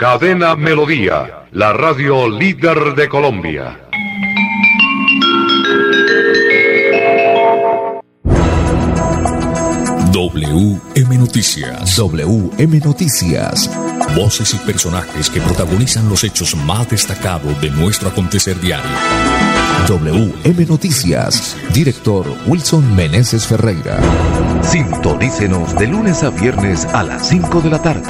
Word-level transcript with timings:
Cadena 0.00 0.56
Melodía, 0.56 1.44
la 1.52 1.74
radio 1.74 2.26
líder 2.26 2.94
de 2.94 3.06
Colombia. 3.06 3.78
WM 10.10 11.18
Noticias. 11.18 11.98
WM 11.98 12.80
Noticias. 12.82 13.70
Voces 14.16 14.54
y 14.54 14.56
personajes 14.60 15.28
que 15.28 15.42
protagonizan 15.42 16.08
los 16.08 16.24
hechos 16.24 16.56
más 16.56 16.88
destacados 16.88 17.60
de 17.60 17.68
nuestro 17.68 18.08
acontecer 18.08 18.58
diario. 18.58 18.90
WM 19.86 20.66
Noticias. 20.66 21.58
Director 21.74 22.26
Wilson 22.46 22.96
Meneses 22.96 23.46
Ferreira. 23.46 24.00
Sintonícenos 24.62 25.74
de 25.76 25.88
lunes 25.88 26.22
a 26.22 26.30
viernes 26.30 26.86
a 26.86 27.02
las 27.02 27.28
5 27.28 27.60
de 27.60 27.68
la 27.68 27.82
tarde. 27.82 28.08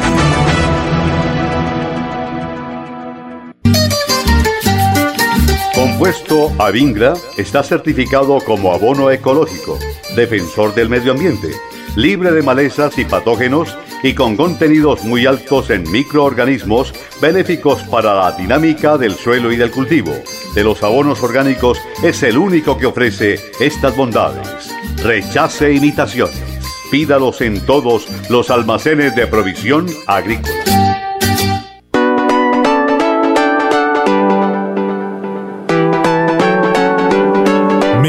Compuesto 6.00 6.50
Avingra 6.58 7.12
está 7.36 7.62
certificado 7.62 8.38
como 8.46 8.72
abono 8.72 9.10
ecológico, 9.10 9.78
defensor 10.16 10.74
del 10.74 10.88
medio 10.88 11.12
ambiente 11.12 11.50
libre 11.94 12.32
de 12.32 12.42
malezas 12.42 12.96
y 12.96 13.04
patógenos 13.04 13.76
y 14.02 14.14
con 14.14 14.34
contenidos 14.34 15.04
muy 15.04 15.26
altos 15.26 15.68
en 15.68 15.82
microorganismos 15.92 16.94
benéficos 17.20 17.82
para 17.82 18.14
la 18.14 18.32
dinámica 18.32 18.96
del 18.96 19.14
suelo 19.14 19.52
y 19.52 19.56
del 19.56 19.70
cultivo. 19.70 20.12
De 20.54 20.64
los 20.64 20.82
abonos 20.82 21.22
orgánicos 21.22 21.78
es 22.02 22.22
el 22.22 22.38
único 22.38 22.78
que 22.78 22.86
ofrece 22.86 23.38
estas 23.60 23.94
bondades. 23.94 24.70
Rechace 25.02 25.74
imitaciones. 25.74 26.40
Pídalos 26.90 27.42
en 27.42 27.60
todos 27.66 28.08
los 28.30 28.48
almacenes 28.48 29.14
de 29.14 29.26
provisión 29.26 29.86
agrícola. 30.06 30.59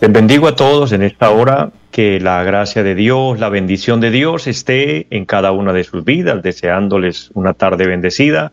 Les 0.00 0.12
bendigo 0.12 0.48
a 0.48 0.56
todos 0.56 0.92
en 0.92 1.02
esta 1.02 1.30
hora, 1.30 1.70
que 1.90 2.18
la 2.20 2.42
gracia 2.42 2.82
de 2.82 2.94
Dios, 2.94 3.38
la 3.38 3.48
bendición 3.48 4.00
de 4.00 4.10
Dios 4.10 4.46
esté 4.46 5.06
en 5.10 5.26
cada 5.26 5.52
una 5.52 5.72
de 5.72 5.84
sus 5.84 6.04
vidas, 6.04 6.42
deseándoles 6.42 7.30
una 7.34 7.54
tarde 7.54 7.86
bendecida 7.86 8.52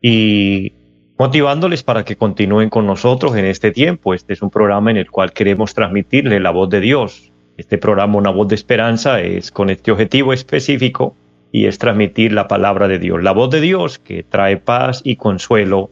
y 0.00 0.72
motivándoles 1.18 1.82
para 1.82 2.04
que 2.04 2.16
continúen 2.16 2.70
con 2.70 2.86
nosotros 2.86 3.36
en 3.36 3.44
este 3.44 3.72
tiempo. 3.72 4.14
Este 4.14 4.32
es 4.32 4.40
un 4.40 4.50
programa 4.50 4.90
en 4.90 4.96
el 4.96 5.10
cual 5.10 5.32
queremos 5.32 5.74
transmitirle 5.74 6.40
la 6.40 6.50
voz 6.50 6.70
de 6.70 6.80
Dios, 6.80 7.30
este 7.58 7.76
programa 7.76 8.16
Una 8.16 8.30
voz 8.30 8.48
de 8.48 8.54
esperanza 8.54 9.20
es 9.20 9.50
con 9.50 9.68
este 9.68 9.92
objetivo 9.92 10.32
específico 10.32 11.14
y 11.52 11.66
es 11.66 11.78
transmitir 11.78 12.32
la 12.32 12.48
palabra 12.48 12.88
de 12.88 12.98
Dios, 12.98 13.22
la 13.22 13.32
voz 13.32 13.50
de 13.50 13.60
Dios 13.60 13.98
que 13.98 14.22
trae 14.22 14.56
paz 14.56 15.02
y 15.04 15.16
consuelo 15.16 15.90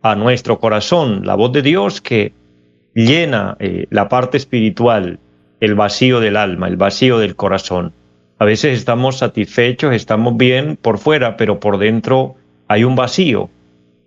a 0.00 0.14
nuestro 0.14 0.58
corazón, 0.58 1.26
la 1.26 1.34
voz 1.34 1.52
de 1.52 1.60
Dios 1.60 2.00
que 2.00 2.32
llena 2.94 3.56
eh, 3.58 3.86
la 3.90 4.08
parte 4.08 4.36
espiritual, 4.36 5.18
el 5.60 5.74
vacío 5.74 6.20
del 6.20 6.36
alma, 6.36 6.68
el 6.68 6.76
vacío 6.76 7.18
del 7.18 7.36
corazón. 7.36 7.92
A 8.38 8.44
veces 8.44 8.78
estamos 8.78 9.18
satisfechos, 9.18 9.94
estamos 9.94 10.36
bien 10.36 10.78
por 10.80 10.98
fuera, 10.98 11.36
pero 11.36 11.60
por 11.60 11.78
dentro 11.78 12.36
hay 12.68 12.84
un 12.84 12.96
vacío. 12.96 13.50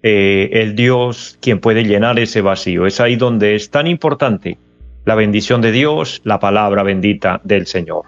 Eh, 0.01 0.49
el 0.53 0.75
Dios 0.75 1.37
quien 1.41 1.59
puede 1.59 1.83
llenar 1.83 2.19
ese 2.19 2.41
vacío. 2.41 2.85
Es 2.85 2.99
ahí 2.99 3.15
donde 3.15 3.55
es 3.55 3.69
tan 3.69 3.87
importante 3.87 4.57
la 5.05 5.15
bendición 5.15 5.61
de 5.61 5.71
Dios, 5.71 6.21
la 6.23 6.39
palabra 6.39 6.83
bendita 6.83 7.41
del 7.43 7.67
Señor. 7.67 8.05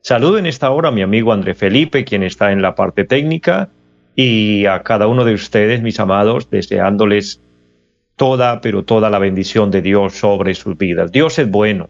Saludo 0.00 0.38
en 0.38 0.46
esta 0.46 0.70
hora 0.70 0.90
a 0.90 0.92
mi 0.92 1.02
amigo 1.02 1.32
André 1.32 1.54
Felipe, 1.54 2.04
quien 2.04 2.22
está 2.22 2.52
en 2.52 2.62
la 2.62 2.74
parte 2.74 3.04
técnica, 3.04 3.70
y 4.14 4.66
a 4.66 4.82
cada 4.82 5.06
uno 5.06 5.24
de 5.24 5.34
ustedes, 5.34 5.82
mis 5.82 5.98
amados, 5.98 6.50
deseándoles 6.50 7.40
toda, 8.16 8.60
pero 8.60 8.84
toda 8.84 9.10
la 9.10 9.18
bendición 9.18 9.70
de 9.70 9.82
Dios 9.82 10.14
sobre 10.14 10.54
sus 10.54 10.76
vidas. 10.76 11.12
Dios 11.12 11.38
es 11.38 11.50
bueno. 11.50 11.88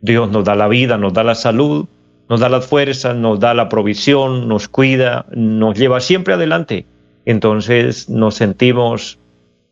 Dios 0.00 0.30
nos 0.30 0.44
da 0.44 0.54
la 0.54 0.68
vida, 0.68 0.98
nos 0.98 1.12
da 1.12 1.22
la 1.22 1.34
salud, 1.34 1.86
nos 2.28 2.40
da 2.40 2.48
las 2.48 2.66
fuerzas, 2.66 3.16
nos 3.16 3.38
da 3.38 3.54
la 3.54 3.68
provisión, 3.68 4.48
nos 4.48 4.68
cuida, 4.68 5.26
nos 5.30 5.78
lleva 5.78 6.00
siempre 6.00 6.34
adelante. 6.34 6.86
Entonces 7.24 8.08
nos 8.08 8.34
sentimos 8.34 9.18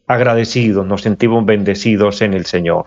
agradecidos, 0.06 0.86
nos 0.86 1.02
sentimos 1.02 1.44
bendecidos 1.44 2.22
en 2.22 2.34
el 2.34 2.46
Señor 2.46 2.86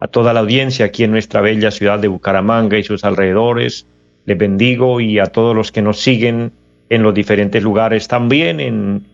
a 0.00 0.08
toda 0.08 0.32
la 0.32 0.40
audiencia 0.40 0.86
aquí 0.86 1.04
en 1.04 1.10
nuestra 1.10 1.40
bella 1.40 1.70
ciudad 1.70 1.98
de 1.98 2.08
Bucaramanga 2.08 2.78
y 2.78 2.82
sus 2.82 3.04
alrededores. 3.04 3.86
Les 4.26 4.36
bendigo 4.36 5.00
y 5.00 5.18
a 5.18 5.26
todos 5.26 5.54
los 5.54 5.72
que 5.72 5.82
nos 5.82 6.00
siguen 6.00 6.52
en 6.88 7.02
los 7.02 7.14
diferentes 7.14 7.62
lugares 7.62 8.08
también, 8.08 8.60
en, 8.60 9.06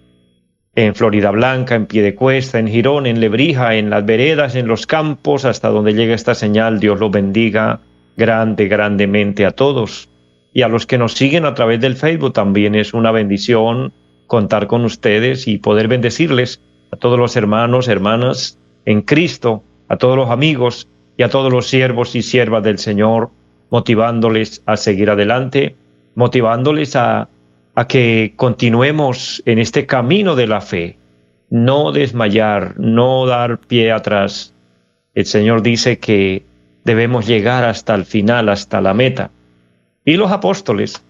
en 0.75 0.95
Florida 0.95 1.31
Blanca, 1.31 1.75
en 1.75 1.87
Piedecuesta, 1.87 2.59
en 2.59 2.69
Girón, 2.69 3.07
en 3.07 3.21
Lebrija, 3.21 3.75
en 3.75 3.91
las 3.91 4.05
veredas, 4.07 4.55
en 4.55 4.67
los 4.67 4.87
campos, 4.87 5.45
hasta 5.45 5.69
donde 5.69 5.95
llega 5.95 6.15
esta 6.15 6.35
señal. 6.35 6.81
Dios 6.81 6.99
los 6.99 7.11
bendiga 7.11 7.81
grande, 8.17 8.69
grandemente 8.69 9.45
a 9.45 9.51
todos. 9.51 10.09
Y 10.55 10.63
a 10.63 10.69
los 10.69 10.87
que 10.87 10.99
nos 10.99 11.15
siguen 11.15 11.45
a 11.45 11.55
través 11.55 11.81
del 11.81 11.97
Facebook 11.97 12.33
también 12.33 12.75
es 12.75 12.95
una 12.95 13.11
bendición 13.11 13.93
contar 14.27 14.67
con 14.67 14.85
ustedes 14.85 15.47
y 15.47 15.59
poder 15.59 15.89
bendecirles 15.89 16.61
a 16.91 16.97
todos 16.97 17.19
los 17.19 17.37
hermanos, 17.37 17.89
hermanas 17.89 18.59
en 18.85 19.03
Cristo 19.03 19.63
a 19.93 19.99
todos 19.99 20.17
los 20.17 20.31
amigos 20.31 20.89
y 21.19 21.23
a 21.23 21.29
todos 21.29 21.53
los 21.53 21.69
siervos 21.69 22.17
y 22.17 22.23
siervas 22.23 22.63
del 22.63 22.79
Señor, 22.79 23.29
motivándoles 23.69 24.63
a 24.65 24.79
seguir 24.79 25.11
adelante, 25.11 25.77
motivándoles 26.15 26.97
a, 26.97 27.29
a 27.75 27.87
que 27.87 28.35
continuemos 28.37 29.43
en 29.47 29.59
este 29.59 29.87
camino 29.87 30.37
de 30.37 30.47
la 30.47 30.61
fe, 30.61 30.99
no 31.51 31.93
desmayar, 31.93 32.75
no 32.79 33.27
dar 33.27 33.59
pie 33.59 33.93
atrás. 33.93 34.55
El 35.15 35.27
Señor 35.27 35.63
dice 35.63 35.99
que 35.99 36.45
debemos 36.85 37.27
llegar 37.27 37.65
hasta 37.65 37.95
el 37.95 38.05
final, 38.05 38.49
hasta 38.49 38.81
la 38.81 38.95
meta. 38.95 39.31
Y 40.05 40.17
los 40.17 40.33
apóstoles 40.33 41.05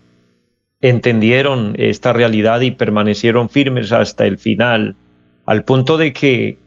entendieron 0.80 1.74
esta 1.78 2.12
realidad 2.12 2.60
y 2.60 2.72
permanecieron 2.72 3.48
firmes 3.48 3.92
hasta 3.92 4.26
el 4.26 4.38
final, 4.38 4.96
al 5.46 5.64
punto 5.64 5.96
de 5.96 6.12
que 6.12 6.58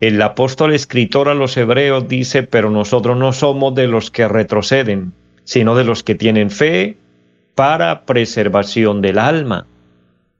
el 0.00 0.20
apóstol 0.20 0.74
escritor 0.74 1.28
a 1.28 1.34
los 1.34 1.56
hebreos 1.56 2.08
dice, 2.08 2.42
pero 2.42 2.70
nosotros 2.70 3.16
no 3.16 3.32
somos 3.32 3.74
de 3.74 3.86
los 3.86 4.10
que 4.10 4.28
retroceden, 4.28 5.12
sino 5.44 5.76
de 5.76 5.84
los 5.84 6.02
que 6.02 6.14
tienen 6.14 6.50
fe 6.50 6.96
para 7.54 8.04
preservación 8.04 9.00
del 9.00 9.18
alma. 9.18 9.66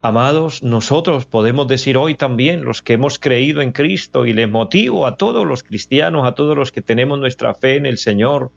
Amados, 0.01 0.63
nosotros 0.63 1.25
podemos 1.25 1.67
decir 1.67 1.97
hoy 1.97 2.15
también, 2.15 2.65
los 2.65 2.83
que 2.83 2.95
hemos 2.95 3.19
creído 3.19 3.63
en 3.63 3.73
Cristo, 3.73 4.27
y 4.27 4.35
les 4.35 4.51
motivo 4.51 5.07
a 5.07 5.17
todos 5.17 5.47
los 5.47 5.63
cristianos, 5.63 6.27
a 6.27 6.35
todos 6.35 6.57
los 6.57 6.73
que 6.73 6.83
tenemos 6.83 7.19
nuestra 7.19 7.55
fe 7.55 7.77
en 7.77 7.87
el 7.87 7.97
Señor 7.97 8.51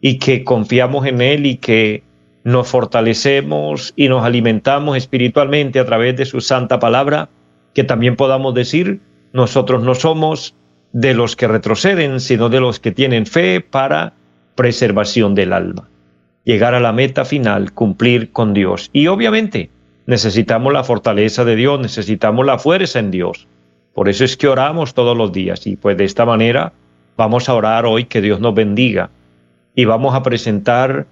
y 0.00 0.18
que 0.18 0.44
confiamos 0.44 1.06
en 1.06 1.20
Él 1.20 1.46
y 1.46 1.56
que 1.56 2.04
nos 2.44 2.68
fortalecemos 2.68 3.92
y 3.96 4.08
nos 4.08 4.22
alimentamos 4.22 4.96
espiritualmente 4.96 5.80
a 5.80 5.86
través 5.86 6.16
de 6.16 6.26
su 6.26 6.40
santa 6.40 6.78
palabra, 6.78 7.28
que 7.74 7.82
también 7.82 8.14
podamos 8.14 8.54
decir, 8.54 9.00
nosotros 9.32 9.82
no 9.82 9.94
somos 9.94 10.54
de 10.92 11.14
los 11.14 11.34
que 11.34 11.48
retroceden, 11.48 12.20
sino 12.20 12.50
de 12.50 12.60
los 12.60 12.78
que 12.78 12.92
tienen 12.92 13.26
fe 13.26 13.60
para 13.60 14.12
preservación 14.54 15.34
del 15.34 15.52
alma 15.52 15.88
llegar 16.44 16.74
a 16.74 16.80
la 16.80 16.92
meta 16.92 17.24
final, 17.24 17.72
cumplir 17.72 18.30
con 18.30 18.54
Dios. 18.54 18.90
Y 18.92 19.06
obviamente 19.08 19.70
necesitamos 20.06 20.72
la 20.72 20.84
fortaleza 20.84 21.44
de 21.44 21.56
Dios, 21.56 21.80
necesitamos 21.80 22.44
la 22.46 22.58
fuerza 22.58 22.98
en 22.98 23.10
Dios. 23.10 23.46
Por 23.94 24.08
eso 24.08 24.24
es 24.24 24.36
que 24.36 24.48
oramos 24.48 24.94
todos 24.94 25.16
los 25.16 25.32
días 25.32 25.66
y 25.66 25.76
pues 25.76 25.96
de 25.96 26.04
esta 26.04 26.24
manera 26.24 26.72
vamos 27.16 27.48
a 27.48 27.54
orar 27.54 27.86
hoy 27.86 28.04
que 28.04 28.20
Dios 28.20 28.40
nos 28.40 28.54
bendiga 28.54 29.10
y 29.74 29.84
vamos 29.84 30.14
a 30.14 30.22
presentar 30.22 31.06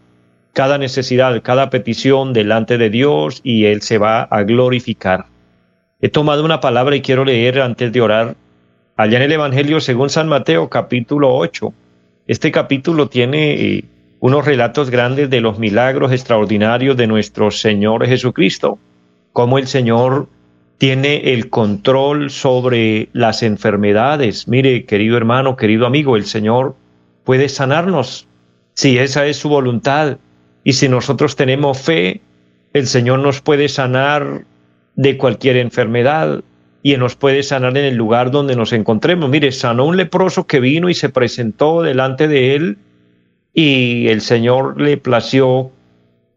cada 0.53 0.79
necesidad, 0.79 1.41
cada 1.43 1.71
petición 1.71 2.33
delante 2.33 2.79
de 2.79 2.91
Dios 2.91 3.41
y 3.43 3.65
Él 3.67 3.83
se 3.83 3.99
va 3.99 4.23
a 4.25 4.43
glorificar. 4.43 5.27
He 6.01 6.09
tomado 6.09 6.45
una 6.45 6.61
palabra 6.61 6.97
y 6.97 7.03
quiero 7.03 7.25
leer 7.25 7.61
antes 7.61 7.93
de 7.93 8.01
orar 8.01 8.35
allá 8.97 9.17
en 9.19 9.23
el 9.23 9.33
Evangelio 9.33 9.81
según 9.81 10.11
San 10.11 10.29
Mateo 10.29 10.69
capítulo 10.69 11.35
8. 11.35 11.73
Este 12.27 12.51
capítulo 12.51 13.09
tiene 13.09 13.53
eh, 13.53 13.85
unos 14.23 14.45
relatos 14.45 14.89
grandes 14.89 15.31
de 15.31 15.41
los 15.41 15.59
milagros 15.59 16.13
extraordinarios 16.13 16.97
de 16.97 17.09
nuestro 17.09 17.51
Señor 17.51 18.07
Jesucristo, 18.07 18.79
cómo 19.33 19.59
el 19.59 19.67
Señor 19.67 20.29
tiene 20.79 21.33
el 21.33 21.51
control 21.51 22.31
sobre 22.31 23.09
las 23.13 23.43
enfermedades. 23.43 24.47
Mire, 24.47 24.85
querido 24.85 25.17
hermano, 25.17 25.57
querido 25.57 25.87
amigo, 25.87 26.15
el 26.17 26.25
Señor 26.25 26.77
puede 27.25 27.49
sanarnos 27.49 28.29
si 28.75 28.97
esa 28.97 29.27
es 29.27 29.39
su 29.39 29.49
voluntad. 29.49 30.19
Y 30.63 30.75
si 30.75 30.89
nosotros 30.89 31.35
tenemos 31.35 31.81
fe, 31.81 32.21
el 32.75 32.87
Señor 32.87 33.19
nos 33.19 33.41
puede 33.41 33.69
sanar 33.69 34.45
de 34.95 35.17
cualquier 35.17 35.57
enfermedad 35.57 36.45
y 36.85 36.97
nos 36.97 37.17
puede 37.17 37.43
sanar 37.43 37.77
en 37.77 37.87
el 37.87 37.97
lugar 37.97 38.31
donde 38.31 38.55
nos 38.55 38.73
encontremos. 38.73 39.29
Mire, 39.29 39.51
sanó 39.51 39.85
un 39.85 39.97
leproso 39.97 40.47
que 40.47 40.61
vino 40.61 40.89
y 40.89 40.95
se 40.95 41.09
presentó 41.09 41.83
delante 41.83 42.29
de 42.29 42.55
él 42.55 42.79
y 43.53 44.09
el 44.09 44.21
Señor 44.21 44.81
le 44.81 44.97
plació 44.97 45.71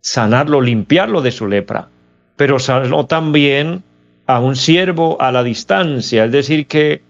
sanarlo, 0.02 0.62
limpiarlo 0.62 1.22
de 1.22 1.32
su 1.32 1.48
lepra, 1.48 1.88
pero 2.36 2.60
sanó 2.60 3.06
también 3.06 3.84
a 4.28 4.40
un 4.40 4.56
siervo 4.56 5.22
a 5.22 5.32
la 5.32 5.44
distancia, 5.44 6.26
es 6.26 6.32
decir, 6.32 6.68
que 6.68 7.02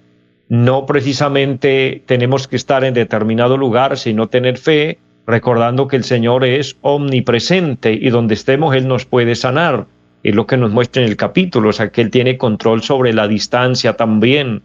no 0.47 0.85
precisamente 0.85 2.03
tenemos 2.05 2.47
que 2.47 2.55
estar 2.55 2.83
en 2.83 2.93
determinado 2.93 3.57
lugar, 3.57 3.97
sino 3.97 4.27
tener 4.27 4.57
fe, 4.57 4.99
recordando 5.25 5.87
que 5.87 5.95
el 5.95 6.03
Señor 6.03 6.45
es 6.45 6.77
omnipresente 6.81 7.93
y 7.93 8.09
donde 8.09 8.35
estemos 8.35 8.75
Él 8.75 8.87
nos 8.87 9.05
puede 9.05 9.35
sanar. 9.35 9.87
Es 10.21 10.35
lo 10.35 10.45
que 10.45 10.57
nos 10.57 10.71
muestra 10.71 11.01
en 11.01 11.09
el 11.09 11.17
capítulo, 11.17 11.69
o 11.69 11.73
sea, 11.73 11.89
que 11.89 12.01
Él 12.01 12.11
tiene 12.11 12.37
control 12.37 12.83
sobre 12.83 13.13
la 13.13 13.27
distancia 13.27 13.95
también. 13.95 14.61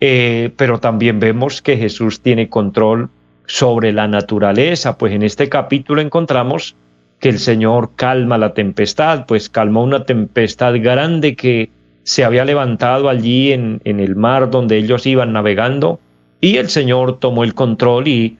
Eh, 0.00 0.52
pero 0.56 0.78
también 0.78 1.18
vemos 1.18 1.60
que 1.62 1.76
Jesús 1.76 2.20
tiene 2.20 2.48
control 2.48 3.10
sobre 3.48 3.92
la 3.92 4.06
naturaleza, 4.06 4.98
pues 4.98 5.12
en 5.12 5.22
este 5.22 5.48
capítulo 5.48 6.02
encontramos 6.02 6.76
que 7.18 7.30
el 7.30 7.38
Señor 7.38 7.92
calma 7.96 8.38
la 8.38 8.52
tempestad, 8.52 9.24
pues 9.26 9.48
calmó 9.48 9.82
una 9.82 10.04
tempestad 10.04 10.74
grande 10.80 11.34
que 11.34 11.70
se 12.04 12.24
había 12.24 12.44
levantado 12.44 13.08
allí 13.08 13.52
en, 13.52 13.80
en 13.84 14.00
el 14.00 14.16
mar 14.16 14.50
donde 14.50 14.76
ellos 14.76 15.06
iban 15.06 15.32
navegando, 15.32 15.98
y 16.40 16.58
el 16.58 16.68
Señor 16.68 17.18
tomó 17.18 17.42
el 17.42 17.54
control 17.54 18.06
y 18.06 18.36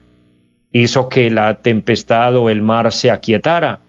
hizo 0.71 1.09
que 1.09 1.29
la 1.31 1.55
tempestad 1.55 2.37
o 2.37 2.49
el 2.49 2.61
mar 2.61 2.91
se 2.91 3.09
aquietara. 3.09 3.79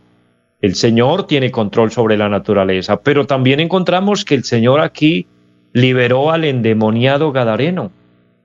El 0.63 0.75
Señor 0.75 1.27
tiene 1.27 1.51
control 1.51 1.93
sobre 1.93 2.17
la 2.17 2.31
naturaleza, 2.31 3.01
pero 3.01 3.27
también 3.27 3.61
encontramos 3.61 4.25
que 4.25 4.35
el 4.35 4.45
Señor 4.45 4.81
aquí 4.81 5.27
liberó 5.73 6.33
al 6.33 6.45
endemoniado 6.45 7.31
Gadareno 7.31 7.93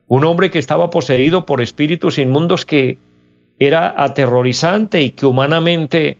un 0.07 0.23
hombre 0.25 0.51
que 0.51 0.59
estaba 0.59 0.89
poseído 0.89 1.45
por 1.45 1.61
espíritus 1.61 2.17
inmundos 2.17 2.65
que 2.65 2.97
era 3.57 3.93
aterrorizante 4.03 5.01
y 5.01 5.11
que 5.11 5.25
humanamente 5.25 6.17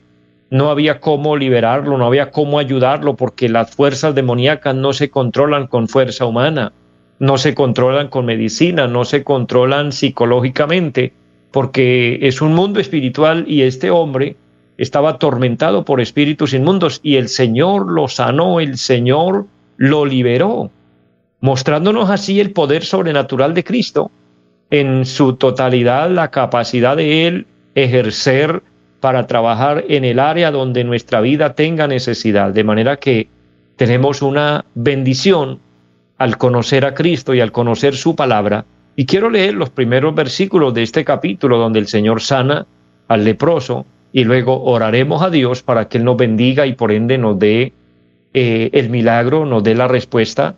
no 0.49 0.69
había 0.69 0.99
cómo 0.99 1.35
liberarlo, 1.35 1.97
no 1.97 2.05
había 2.05 2.31
cómo 2.31 2.59
ayudarlo, 2.59 3.15
porque 3.15 3.49
las 3.49 3.75
fuerzas 3.75 4.15
demoníacas 4.15 4.75
no 4.75 4.93
se 4.93 5.09
controlan 5.09 5.67
con 5.67 5.87
fuerza 5.87 6.25
humana, 6.25 6.71
no 7.19 7.37
se 7.37 7.53
controlan 7.53 8.07
con 8.07 8.25
medicina, 8.25 8.87
no 8.87 9.05
se 9.05 9.23
controlan 9.23 9.91
psicológicamente, 9.91 11.13
porque 11.51 12.19
es 12.21 12.41
un 12.41 12.53
mundo 12.53 12.79
espiritual 12.79 13.45
y 13.47 13.63
este 13.63 13.89
hombre 13.91 14.35
estaba 14.77 15.11
atormentado 15.11 15.85
por 15.85 16.01
espíritus 16.01 16.53
inmundos 16.53 16.99
y 17.01 17.15
el 17.15 17.29
Señor 17.29 17.91
lo 17.91 18.07
sanó, 18.07 18.59
el 18.59 18.77
Señor 18.77 19.45
lo 19.77 20.05
liberó 20.05 20.69
mostrándonos 21.45 22.09
así 22.09 22.39
el 22.39 22.49
poder 22.49 22.83
sobrenatural 22.83 23.53
de 23.53 23.63
Cristo 23.63 24.09
en 24.71 25.05
su 25.05 25.33
totalidad, 25.33 26.09
la 26.09 26.31
capacidad 26.31 26.97
de 26.97 27.27
Él 27.27 27.45
ejercer 27.75 28.63
para 28.99 29.27
trabajar 29.27 29.85
en 29.87 30.05
el 30.05 30.17
área 30.17 30.49
donde 30.49 30.83
nuestra 30.83 31.21
vida 31.21 31.53
tenga 31.53 31.87
necesidad, 31.87 32.51
de 32.51 32.63
manera 32.63 32.97
que 32.97 33.27
tenemos 33.75 34.23
una 34.23 34.65
bendición 34.73 35.59
al 36.17 36.39
conocer 36.39 36.83
a 36.83 36.95
Cristo 36.95 37.35
y 37.35 37.41
al 37.41 37.51
conocer 37.51 37.95
su 37.95 38.15
palabra. 38.15 38.65
Y 38.95 39.05
quiero 39.05 39.29
leer 39.29 39.53
los 39.53 39.69
primeros 39.69 40.15
versículos 40.15 40.73
de 40.73 40.81
este 40.81 41.05
capítulo 41.05 41.59
donde 41.59 41.77
el 41.77 41.85
Señor 41.85 42.21
sana 42.21 42.65
al 43.07 43.23
leproso 43.23 43.85
y 44.11 44.23
luego 44.23 44.63
oraremos 44.63 45.21
a 45.21 45.29
Dios 45.29 45.61
para 45.61 45.89
que 45.89 45.99
Él 45.99 46.05
nos 46.05 46.17
bendiga 46.17 46.65
y 46.65 46.73
por 46.73 46.91
ende 46.91 47.19
nos 47.19 47.37
dé 47.37 47.71
eh, 48.33 48.71
el 48.73 48.89
milagro, 48.89 49.45
nos 49.45 49.63
dé 49.63 49.75
la 49.75 49.87
respuesta 49.87 50.55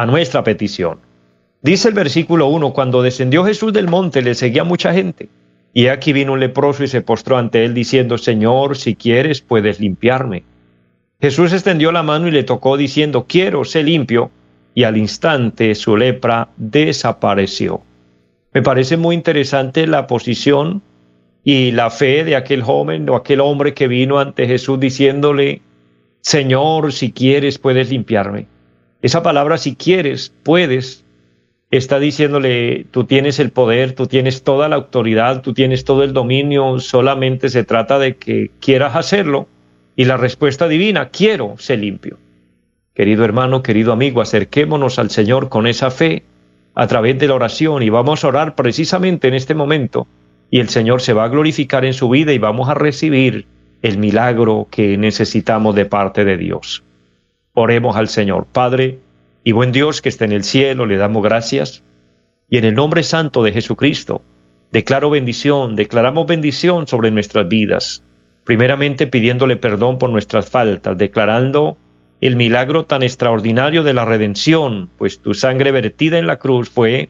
a 0.00 0.06
nuestra 0.06 0.44
petición. 0.44 1.00
Dice 1.60 1.88
el 1.88 1.94
versículo 1.94 2.46
1, 2.46 2.72
cuando 2.72 3.02
descendió 3.02 3.44
Jesús 3.44 3.72
del 3.72 3.88
monte 3.88 4.22
le 4.22 4.36
seguía 4.36 4.62
mucha 4.62 4.94
gente. 4.94 5.28
Y 5.74 5.88
aquí 5.88 6.12
vino 6.12 6.34
un 6.34 6.40
leproso 6.40 6.84
y 6.84 6.88
se 6.88 7.02
postró 7.02 7.36
ante 7.36 7.64
él 7.64 7.74
diciendo, 7.74 8.16
Señor, 8.16 8.76
si 8.76 8.94
quieres, 8.94 9.40
puedes 9.40 9.80
limpiarme. 9.80 10.44
Jesús 11.20 11.52
extendió 11.52 11.90
la 11.90 12.04
mano 12.04 12.28
y 12.28 12.30
le 12.30 12.44
tocó 12.44 12.76
diciendo, 12.76 13.26
quiero, 13.28 13.64
sé 13.64 13.82
limpio. 13.82 14.30
Y 14.72 14.84
al 14.84 14.96
instante 14.96 15.74
su 15.74 15.96
lepra 15.96 16.48
desapareció. 16.56 17.82
Me 18.54 18.62
parece 18.62 18.96
muy 18.96 19.16
interesante 19.16 19.88
la 19.88 20.06
posición 20.06 20.80
y 21.42 21.72
la 21.72 21.90
fe 21.90 22.22
de 22.22 22.36
aquel 22.36 22.62
joven 22.62 23.10
o 23.10 23.16
aquel 23.16 23.40
hombre 23.40 23.74
que 23.74 23.88
vino 23.88 24.20
ante 24.20 24.46
Jesús 24.46 24.78
diciéndole, 24.78 25.60
Señor, 26.20 26.92
si 26.92 27.10
quieres, 27.10 27.58
puedes 27.58 27.90
limpiarme. 27.90 28.46
Esa 29.00 29.22
palabra, 29.22 29.58
si 29.58 29.76
quieres, 29.76 30.32
puedes, 30.42 31.04
está 31.70 31.98
diciéndole, 31.98 32.86
tú 32.90 33.04
tienes 33.04 33.38
el 33.38 33.50
poder, 33.50 33.92
tú 33.92 34.06
tienes 34.06 34.42
toda 34.42 34.68
la 34.68 34.76
autoridad, 34.76 35.42
tú 35.42 35.54
tienes 35.54 35.84
todo 35.84 36.02
el 36.02 36.12
dominio, 36.12 36.80
solamente 36.80 37.48
se 37.48 37.64
trata 37.64 37.98
de 37.98 38.16
que 38.16 38.50
quieras 38.60 38.96
hacerlo. 38.96 39.46
Y 39.94 40.04
la 40.04 40.16
respuesta 40.16 40.68
divina, 40.68 41.10
quiero 41.10 41.56
ser 41.58 41.80
limpio. 41.80 42.18
Querido 42.94 43.24
hermano, 43.24 43.62
querido 43.62 43.92
amigo, 43.92 44.20
acerquémonos 44.20 44.98
al 44.98 45.10
Señor 45.10 45.48
con 45.48 45.66
esa 45.66 45.90
fe 45.90 46.24
a 46.74 46.86
través 46.86 47.18
de 47.18 47.28
la 47.28 47.34
oración 47.34 47.82
y 47.82 47.90
vamos 47.90 48.24
a 48.24 48.28
orar 48.28 48.54
precisamente 48.54 49.28
en 49.28 49.34
este 49.34 49.54
momento 49.54 50.06
y 50.50 50.60
el 50.60 50.68
Señor 50.68 51.00
se 51.00 51.12
va 51.12 51.24
a 51.24 51.28
glorificar 51.28 51.84
en 51.84 51.92
su 51.92 52.08
vida 52.08 52.32
y 52.32 52.38
vamos 52.38 52.68
a 52.68 52.74
recibir 52.74 53.46
el 53.82 53.98
milagro 53.98 54.66
que 54.70 54.96
necesitamos 54.96 55.74
de 55.74 55.84
parte 55.84 56.24
de 56.24 56.36
Dios. 56.36 56.82
Oremos 57.60 57.96
al 57.96 58.06
Señor. 58.06 58.46
Padre 58.46 59.00
y 59.42 59.50
buen 59.50 59.72
Dios 59.72 60.00
que 60.00 60.08
está 60.08 60.24
en 60.24 60.30
el 60.30 60.44
cielo, 60.44 60.86
le 60.86 60.96
damos 60.96 61.24
gracias. 61.24 61.82
Y 62.48 62.56
en 62.58 62.64
el 62.64 62.76
nombre 62.76 63.02
santo 63.02 63.42
de 63.42 63.50
Jesucristo, 63.50 64.22
declaro 64.70 65.10
bendición, 65.10 65.74
declaramos 65.74 66.28
bendición 66.28 66.86
sobre 66.86 67.10
nuestras 67.10 67.48
vidas. 67.48 68.04
Primeramente 68.44 69.08
pidiéndole 69.08 69.56
perdón 69.56 69.98
por 69.98 70.08
nuestras 70.10 70.48
faltas, 70.48 70.96
declarando 70.96 71.76
el 72.20 72.36
milagro 72.36 72.84
tan 72.84 73.02
extraordinario 73.02 73.82
de 73.82 73.92
la 73.92 74.04
redención, 74.04 74.88
pues 74.96 75.18
tu 75.18 75.34
sangre 75.34 75.72
vertida 75.72 76.16
en 76.16 76.28
la 76.28 76.38
cruz 76.38 76.70
fue 76.70 77.08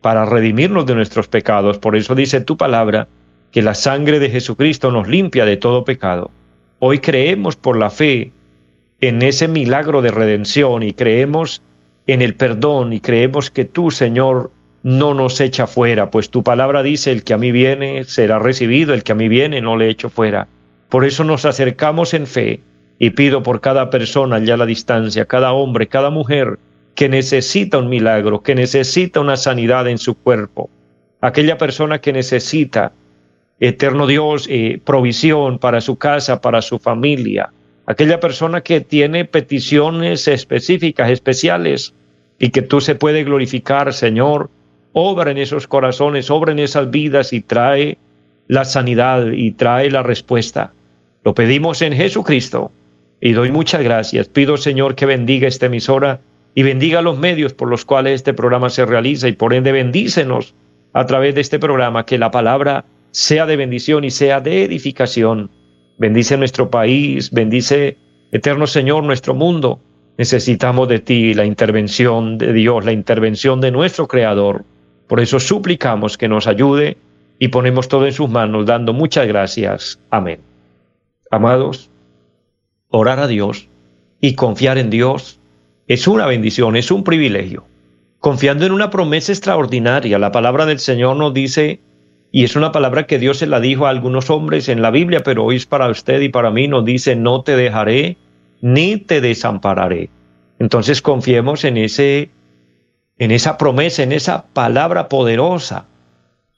para 0.00 0.26
redimirnos 0.26 0.86
de 0.86 0.96
nuestros 0.96 1.28
pecados. 1.28 1.78
Por 1.78 1.94
eso 1.94 2.16
dice 2.16 2.40
tu 2.40 2.56
palabra 2.56 3.06
que 3.52 3.62
la 3.62 3.74
sangre 3.74 4.18
de 4.18 4.30
Jesucristo 4.30 4.90
nos 4.90 5.06
limpia 5.06 5.44
de 5.44 5.56
todo 5.56 5.84
pecado. 5.84 6.32
Hoy 6.80 6.98
creemos 6.98 7.54
por 7.54 7.76
la 7.76 7.90
fe 7.90 8.32
en 9.06 9.22
ese 9.22 9.48
milagro 9.48 10.02
de 10.02 10.10
redención 10.10 10.82
y 10.82 10.92
creemos 10.92 11.62
en 12.06 12.22
el 12.22 12.34
perdón 12.34 12.92
y 12.92 13.00
creemos 13.00 13.50
que 13.50 13.64
tú, 13.64 13.90
Señor, 13.90 14.50
no 14.82 15.14
nos 15.14 15.40
echa 15.40 15.66
fuera, 15.66 16.10
pues 16.10 16.28
tu 16.30 16.42
palabra 16.42 16.82
dice, 16.82 17.10
el 17.10 17.24
que 17.24 17.32
a 17.32 17.38
mí 17.38 17.52
viene 17.52 18.04
será 18.04 18.38
recibido, 18.38 18.92
el 18.92 19.02
que 19.02 19.12
a 19.12 19.14
mí 19.14 19.28
viene 19.28 19.60
no 19.62 19.76
le 19.76 19.88
echo 19.88 20.10
fuera. 20.10 20.46
Por 20.90 21.06
eso 21.06 21.24
nos 21.24 21.46
acercamos 21.46 22.12
en 22.12 22.26
fe 22.26 22.60
y 22.98 23.10
pido 23.10 23.42
por 23.42 23.60
cada 23.60 23.88
persona 23.88 24.36
allá 24.36 24.54
a 24.54 24.58
la 24.58 24.66
distancia, 24.66 25.24
cada 25.24 25.52
hombre, 25.52 25.86
cada 25.86 26.10
mujer 26.10 26.58
que 26.94 27.08
necesita 27.08 27.78
un 27.78 27.88
milagro, 27.88 28.42
que 28.42 28.54
necesita 28.54 29.20
una 29.20 29.36
sanidad 29.36 29.88
en 29.88 29.98
su 29.98 30.14
cuerpo, 30.14 30.68
aquella 31.20 31.58
persona 31.58 32.00
que 32.00 32.12
necesita, 32.12 32.92
eterno 33.58 34.06
Dios, 34.06 34.46
eh, 34.50 34.80
provisión 34.84 35.58
para 35.58 35.80
su 35.80 35.96
casa, 35.96 36.40
para 36.40 36.60
su 36.60 36.78
familia, 36.78 37.50
aquella 37.86 38.20
persona 38.20 38.62
que 38.62 38.80
tiene 38.80 39.24
peticiones 39.24 40.28
específicas, 40.28 41.10
especiales, 41.10 41.94
y 42.38 42.50
que 42.50 42.62
tú 42.62 42.80
se 42.80 42.94
puede 42.94 43.24
glorificar, 43.24 43.92
Señor, 43.92 44.50
obra 44.92 45.30
en 45.30 45.38
esos 45.38 45.66
corazones, 45.66 46.30
obra 46.30 46.52
en 46.52 46.58
esas 46.58 46.90
vidas 46.90 47.32
y 47.32 47.40
trae 47.40 47.98
la 48.48 48.64
sanidad 48.64 49.28
y 49.32 49.52
trae 49.52 49.90
la 49.90 50.02
respuesta. 50.02 50.72
Lo 51.24 51.34
pedimos 51.34 51.80
en 51.82 51.94
Jesucristo 51.94 52.70
y 53.20 53.32
doy 53.32 53.50
muchas 53.50 53.82
gracias. 53.82 54.28
Pido, 54.28 54.56
Señor, 54.56 54.94
que 54.94 55.06
bendiga 55.06 55.48
esta 55.48 55.66
emisora 55.66 56.20
y 56.54 56.62
bendiga 56.62 57.02
los 57.02 57.18
medios 57.18 57.54
por 57.54 57.68
los 57.68 57.84
cuales 57.84 58.16
este 58.16 58.34
programa 58.34 58.70
se 58.70 58.84
realiza 58.84 59.28
y 59.28 59.32
por 59.32 59.54
ende 59.54 59.72
bendícenos 59.72 60.54
a 60.92 61.06
través 61.06 61.34
de 61.34 61.40
este 61.40 61.58
programa, 61.58 62.04
que 62.04 62.18
la 62.18 62.30
palabra 62.30 62.84
sea 63.10 63.46
de 63.46 63.56
bendición 63.56 64.04
y 64.04 64.10
sea 64.10 64.40
de 64.40 64.64
edificación. 64.64 65.50
Bendice 65.98 66.36
nuestro 66.36 66.70
país, 66.70 67.30
bendice, 67.30 67.96
eterno 68.32 68.66
Señor, 68.66 69.04
nuestro 69.04 69.34
mundo. 69.34 69.80
Necesitamos 70.18 70.88
de 70.88 70.98
ti 70.98 71.34
la 71.34 71.44
intervención 71.44 72.38
de 72.38 72.52
Dios, 72.52 72.84
la 72.84 72.92
intervención 72.92 73.60
de 73.60 73.70
nuestro 73.70 74.08
Creador. 74.08 74.64
Por 75.08 75.20
eso 75.20 75.38
suplicamos 75.40 76.18
que 76.18 76.28
nos 76.28 76.46
ayude 76.46 76.96
y 77.38 77.48
ponemos 77.48 77.88
todo 77.88 78.06
en 78.06 78.12
sus 78.12 78.28
manos, 78.28 78.66
dando 78.66 78.92
muchas 78.92 79.26
gracias. 79.26 79.98
Amén. 80.10 80.40
Amados, 81.30 81.90
orar 82.88 83.18
a 83.18 83.26
Dios 83.26 83.68
y 84.20 84.34
confiar 84.34 84.78
en 84.78 84.90
Dios 84.90 85.38
es 85.86 86.08
una 86.08 86.26
bendición, 86.26 86.76
es 86.76 86.90
un 86.90 87.04
privilegio. 87.04 87.64
Confiando 88.18 88.64
en 88.64 88.72
una 88.72 88.88
promesa 88.88 89.32
extraordinaria, 89.32 90.18
la 90.18 90.32
palabra 90.32 90.64
del 90.64 90.78
Señor 90.78 91.16
nos 91.16 91.34
dice, 91.34 91.80
y 92.36 92.42
es 92.42 92.56
una 92.56 92.72
palabra 92.72 93.06
que 93.06 93.20
Dios 93.20 93.38
se 93.38 93.46
la 93.46 93.60
dijo 93.60 93.86
a 93.86 93.90
algunos 93.90 94.28
hombres 94.28 94.68
en 94.68 94.82
la 94.82 94.90
Biblia, 94.90 95.22
pero 95.22 95.44
hoy 95.44 95.54
es 95.54 95.66
para 95.66 95.88
usted 95.88 96.20
y 96.20 96.30
para 96.30 96.50
mí, 96.50 96.66
nos 96.66 96.84
dice, 96.84 97.14
no 97.14 97.42
te 97.42 97.54
dejaré 97.54 98.16
ni 98.60 98.96
te 98.96 99.20
desampararé. 99.20 100.10
Entonces 100.58 101.00
confiemos 101.00 101.62
en 101.62 101.76
ese 101.76 102.30
en 103.18 103.30
esa 103.30 103.56
promesa, 103.56 104.02
en 104.02 104.10
esa 104.10 104.46
palabra 104.52 105.08
poderosa, 105.08 105.86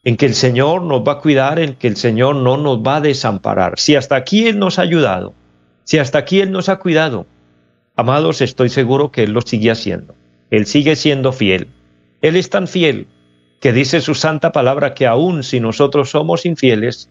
en 0.02 0.16
que 0.16 0.24
el 0.24 0.34
Señor 0.34 0.80
nos 0.80 1.06
va 1.06 1.12
a 1.12 1.18
cuidar, 1.18 1.58
en 1.58 1.74
que 1.74 1.88
el 1.88 1.96
Señor 1.98 2.36
no 2.36 2.56
nos 2.56 2.78
va 2.78 2.96
a 2.96 3.00
desamparar. 3.02 3.78
Si 3.78 3.96
hasta 3.96 4.16
aquí 4.16 4.46
Él 4.46 4.58
nos 4.58 4.78
ha 4.78 4.82
ayudado, 4.82 5.34
si 5.84 5.98
hasta 5.98 6.16
aquí 6.16 6.40
Él 6.40 6.52
nos 6.52 6.70
ha 6.70 6.78
cuidado, 6.78 7.26
amados, 7.96 8.40
estoy 8.40 8.70
seguro 8.70 9.12
que 9.12 9.24
Él 9.24 9.32
lo 9.32 9.42
sigue 9.42 9.70
haciendo. 9.70 10.14
Él 10.50 10.64
sigue 10.64 10.96
siendo 10.96 11.34
fiel. 11.34 11.68
Él 12.22 12.34
es 12.36 12.48
tan 12.48 12.66
fiel 12.66 13.08
que 13.60 13.72
dice 13.72 14.00
su 14.00 14.14
santa 14.14 14.52
palabra 14.52 14.94
que 14.94 15.06
aun 15.06 15.42
si 15.42 15.60
nosotros 15.60 16.10
somos 16.10 16.46
infieles, 16.46 17.10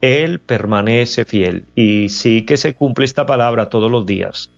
Él 0.00 0.40
permanece 0.40 1.24
fiel. 1.24 1.64
Y 1.74 2.08
sí 2.10 2.42
que 2.42 2.56
se 2.56 2.74
cumple 2.74 3.04
esta 3.04 3.26
palabra 3.26 3.68
todos 3.68 3.90
los 3.90 4.06
días. 4.06 4.50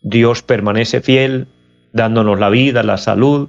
Dios 0.00 0.42
permanece 0.42 1.00
fiel, 1.00 1.46
dándonos 1.92 2.38
la 2.38 2.48
vida, 2.48 2.82
la 2.82 2.96
salud, 2.96 3.48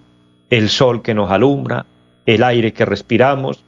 el 0.50 0.70
sol 0.70 1.02
que 1.02 1.14
nos 1.14 1.32
alumbra, 1.32 1.86
el 2.26 2.44
aire 2.44 2.74
que 2.74 2.86
respiramos, 2.86 3.64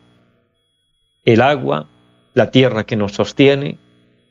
el 1.23 1.41
agua, 1.41 1.87
la 2.33 2.51
tierra 2.51 2.85
que 2.85 2.97
nos 2.97 3.13
sostiene, 3.13 3.77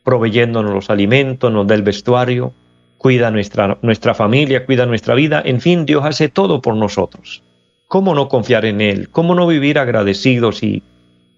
proveyéndonos 0.04 0.74
los 0.74 0.90
alimentos, 0.90 1.50
nos 1.50 1.66
da 1.66 1.74
el 1.74 1.82
vestuario, 1.82 2.52
cuida 2.98 3.30
nuestra, 3.30 3.78
nuestra 3.82 4.14
familia, 4.14 4.66
cuida 4.66 4.84
nuestra 4.86 5.14
vida, 5.14 5.42
en 5.44 5.60
fin, 5.60 5.86
Dios 5.86 6.04
hace 6.04 6.28
todo 6.28 6.60
por 6.60 6.76
nosotros. 6.76 7.42
¿Cómo 7.92 8.14
no 8.14 8.28
confiar 8.28 8.64
en 8.64 8.80
Él? 8.80 9.10
¿Cómo 9.10 9.34
no 9.34 9.46
vivir 9.46 9.78
agradecidos 9.78 10.62
y, 10.62 10.82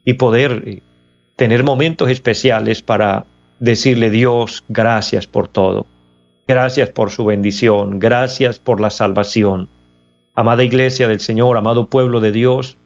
y 0.04 0.12
poder 0.12 0.62
eh, 0.64 0.82
tener 1.34 1.64
momentos 1.64 2.08
especiales 2.10 2.80
para 2.80 3.26
decirle 3.58 4.08
Dios, 4.08 4.62
gracias 4.68 5.26
por 5.26 5.48
todo? 5.48 5.84
Gracias 6.46 6.90
por 6.90 7.10
su 7.10 7.24
bendición, 7.24 7.98
gracias 7.98 8.60
por 8.60 8.80
la 8.80 8.90
salvación, 8.90 9.68
Amada 10.36 10.62
iglesia 10.62 11.08
del 11.08 11.18
Señor, 11.18 11.56
amado 11.56 11.88
pueblo 11.88 12.20
de 12.20 12.30
Dios, 12.30 12.76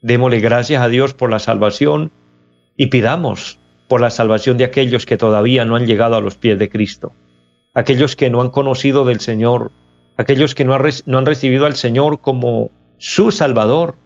démosle 0.00 0.40
gracias 0.40 0.82
a 0.82 0.88
Dios 0.88 1.14
por 1.14 1.30
la 1.30 1.38
salvación 1.38 2.10
y 2.76 2.86
pidamos 2.86 3.60
por 3.86 4.00
la 4.00 4.10
salvación 4.10 4.58
de 4.58 4.64
aquellos 4.64 5.06
que 5.06 5.16
todavía 5.16 5.64
no 5.64 5.76
han 5.76 5.86
llegado 5.86 6.16
a 6.16 6.20
los 6.20 6.34
pies 6.34 6.58
de 6.58 6.68
Cristo, 6.68 7.12
aquellos 7.74 8.16
que 8.16 8.28
no 8.28 8.40
han 8.40 8.50
conocido 8.50 9.04
del 9.04 9.20
Señor, 9.20 9.70
aquellos 10.16 10.56
que 10.56 10.64
no 10.64 10.74
han, 10.74 10.82
no 11.06 11.18
han 11.18 11.26
recibido 11.26 11.66
al 11.66 11.76
Señor 11.76 12.18
como 12.20 12.72
su 12.98 13.30
Salvador, 13.30 13.96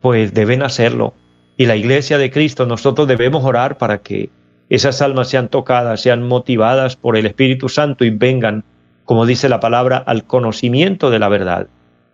pues 0.00 0.34
deben 0.34 0.62
hacerlo. 0.62 1.14
Y 1.56 1.66
la 1.66 1.76
iglesia 1.76 2.18
de 2.18 2.30
Cristo, 2.30 2.66
nosotros 2.66 3.08
debemos 3.08 3.44
orar 3.44 3.78
para 3.78 3.98
que 3.98 4.30
esas 4.68 5.02
almas 5.02 5.28
sean 5.28 5.48
tocadas, 5.48 6.00
sean 6.00 6.22
motivadas 6.22 6.96
por 6.96 7.16
el 7.16 7.26
Espíritu 7.26 7.68
Santo 7.68 8.04
y 8.04 8.10
vengan, 8.10 8.64
como 9.04 9.26
dice 9.26 9.48
la 9.48 9.60
palabra, 9.60 9.98
al 9.98 10.24
conocimiento 10.24 11.10
de 11.10 11.18
la 11.18 11.28
verdad. 11.28 11.68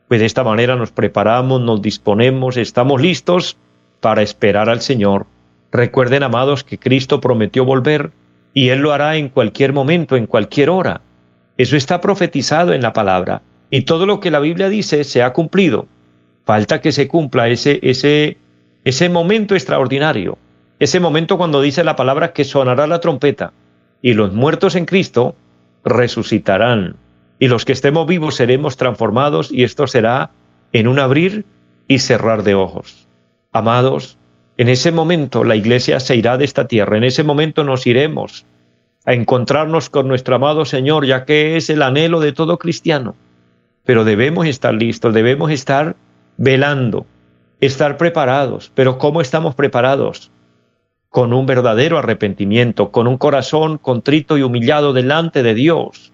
Pues 0.08 0.20
de 0.20 0.26
esta 0.26 0.44
manera 0.44 0.76
nos 0.76 0.90
preparamos, 0.90 1.60
nos 1.60 1.80
disponemos, 1.80 2.56
estamos 2.56 3.00
listos 3.00 3.56
para 4.00 4.22
esperar 4.22 4.68
al 4.68 4.80
Señor. 4.80 5.26
Recuerden, 5.72 6.22
amados, 6.22 6.64
que 6.64 6.78
Cristo 6.78 7.20
prometió 7.20 7.64
volver 7.64 8.10
y 8.52 8.70
Él 8.70 8.80
lo 8.80 8.92
hará 8.92 9.16
en 9.16 9.28
cualquier 9.28 9.72
momento, 9.72 10.16
en 10.16 10.26
cualquier 10.26 10.70
hora. 10.70 11.00
Eso 11.56 11.76
está 11.76 12.00
profetizado 12.00 12.72
en 12.72 12.82
la 12.82 12.92
palabra. 12.92 13.42
Y 13.70 13.82
todo 13.82 14.04
lo 14.04 14.18
que 14.18 14.30
la 14.30 14.40
Biblia 14.40 14.68
dice 14.68 15.04
se 15.04 15.22
ha 15.22 15.32
cumplido. 15.32 15.86
Falta 16.44 16.80
que 16.80 16.92
se 16.92 17.08
cumpla 17.08 17.48
ese, 17.48 17.78
ese, 17.82 18.36
ese 18.84 19.08
momento 19.08 19.54
extraordinario. 19.54 20.38
Ese 20.78 20.98
momento 21.00 21.36
cuando 21.36 21.60
dice 21.60 21.84
la 21.84 21.96
palabra 21.96 22.32
que 22.32 22.44
sonará 22.44 22.86
la 22.86 23.00
trompeta 23.00 23.52
y 24.02 24.14
los 24.14 24.32
muertos 24.32 24.76
en 24.76 24.86
Cristo 24.86 25.36
resucitarán 25.84 26.96
y 27.38 27.48
los 27.48 27.64
que 27.64 27.72
estemos 27.72 28.06
vivos 28.06 28.36
seremos 28.36 28.76
transformados 28.76 29.52
y 29.52 29.64
esto 29.64 29.86
será 29.86 30.30
en 30.72 30.88
un 30.88 30.98
abrir 30.98 31.44
y 31.86 31.98
cerrar 31.98 32.42
de 32.44 32.54
ojos. 32.54 33.08
Amados, 33.52 34.16
en 34.56 34.68
ese 34.68 34.92
momento 34.92 35.44
la 35.44 35.56
iglesia 35.56 36.00
se 36.00 36.16
irá 36.16 36.38
de 36.38 36.44
esta 36.44 36.68
tierra, 36.68 36.96
en 36.96 37.04
ese 37.04 37.24
momento 37.24 37.64
nos 37.64 37.86
iremos 37.86 38.46
a 39.04 39.14
encontrarnos 39.14 39.90
con 39.90 40.06
nuestro 40.06 40.36
amado 40.36 40.64
Señor, 40.64 41.06
ya 41.06 41.24
que 41.24 41.56
es 41.56 41.70
el 41.70 41.82
anhelo 41.82 42.20
de 42.20 42.32
todo 42.32 42.58
cristiano. 42.58 43.16
Pero 43.84 44.04
debemos 44.04 44.46
estar 44.46 44.74
listos, 44.74 45.14
debemos 45.14 45.50
estar 45.50 45.96
velando, 46.40 47.06
estar 47.60 47.96
preparados. 47.96 48.72
Pero 48.74 48.98
¿cómo 48.98 49.20
estamos 49.20 49.54
preparados? 49.54 50.32
Con 51.08 51.32
un 51.32 51.46
verdadero 51.46 51.98
arrepentimiento, 51.98 52.90
con 52.90 53.06
un 53.06 53.18
corazón 53.18 53.78
contrito 53.78 54.38
y 54.38 54.42
humillado 54.42 54.92
delante 54.92 55.44
de 55.44 55.54
Dios 55.54 56.12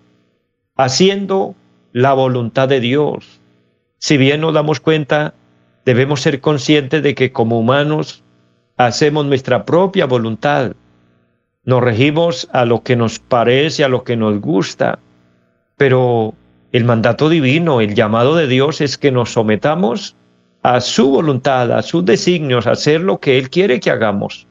haciendo 0.76 1.54
la 1.92 2.12
voluntad 2.12 2.68
de 2.68 2.80
Dios. 2.80 3.40
Si 3.99 4.16
bien 4.16 4.42
nos 4.42 4.52
damos 4.52 4.80
cuenta, 4.80 5.35
debemos 5.85 6.21
ser 6.21 6.40
conscientes 6.40 7.02
de 7.02 7.14
que 7.14 7.33
como 7.33 7.59
humanos 7.59 8.23
hacemos 8.76 9.25
nuestra 9.25 9.64
propia 9.64 10.06
voluntad. 10.06 10.73
Nos 11.64 11.83
regimos 11.83 12.49
a 12.52 12.64
lo 12.64 12.83
que 12.83 12.95
nos 12.95 13.18
parece, 13.18 13.85
a 13.85 13.88
lo 13.88 14.04
que 14.04 14.16
nos 14.16 14.40
gusta, 14.40 14.99
pero 15.76 16.35
el 16.76 16.85
mandato 16.85 17.30
divino, 17.30 17.80
el 17.80 17.95
llamado 17.95 18.37
de 18.37 18.47
Dios 18.47 18.83
es 18.83 18.99
que 18.99 19.11
nos 19.11 19.33
sometamos 19.33 20.14
a 20.62 20.83
su 20.83 21.11
voluntad, 21.11 21.73
a 21.73 21.80
sus 21.83 22.04
designios, 22.04 22.66
a 22.66 22.73
hacer 22.73 23.00
lo 23.00 23.18
que 23.18 23.38
Él 23.38 23.49
quiere 23.49 23.80
que 23.80 23.90
hagamos. 23.90 24.47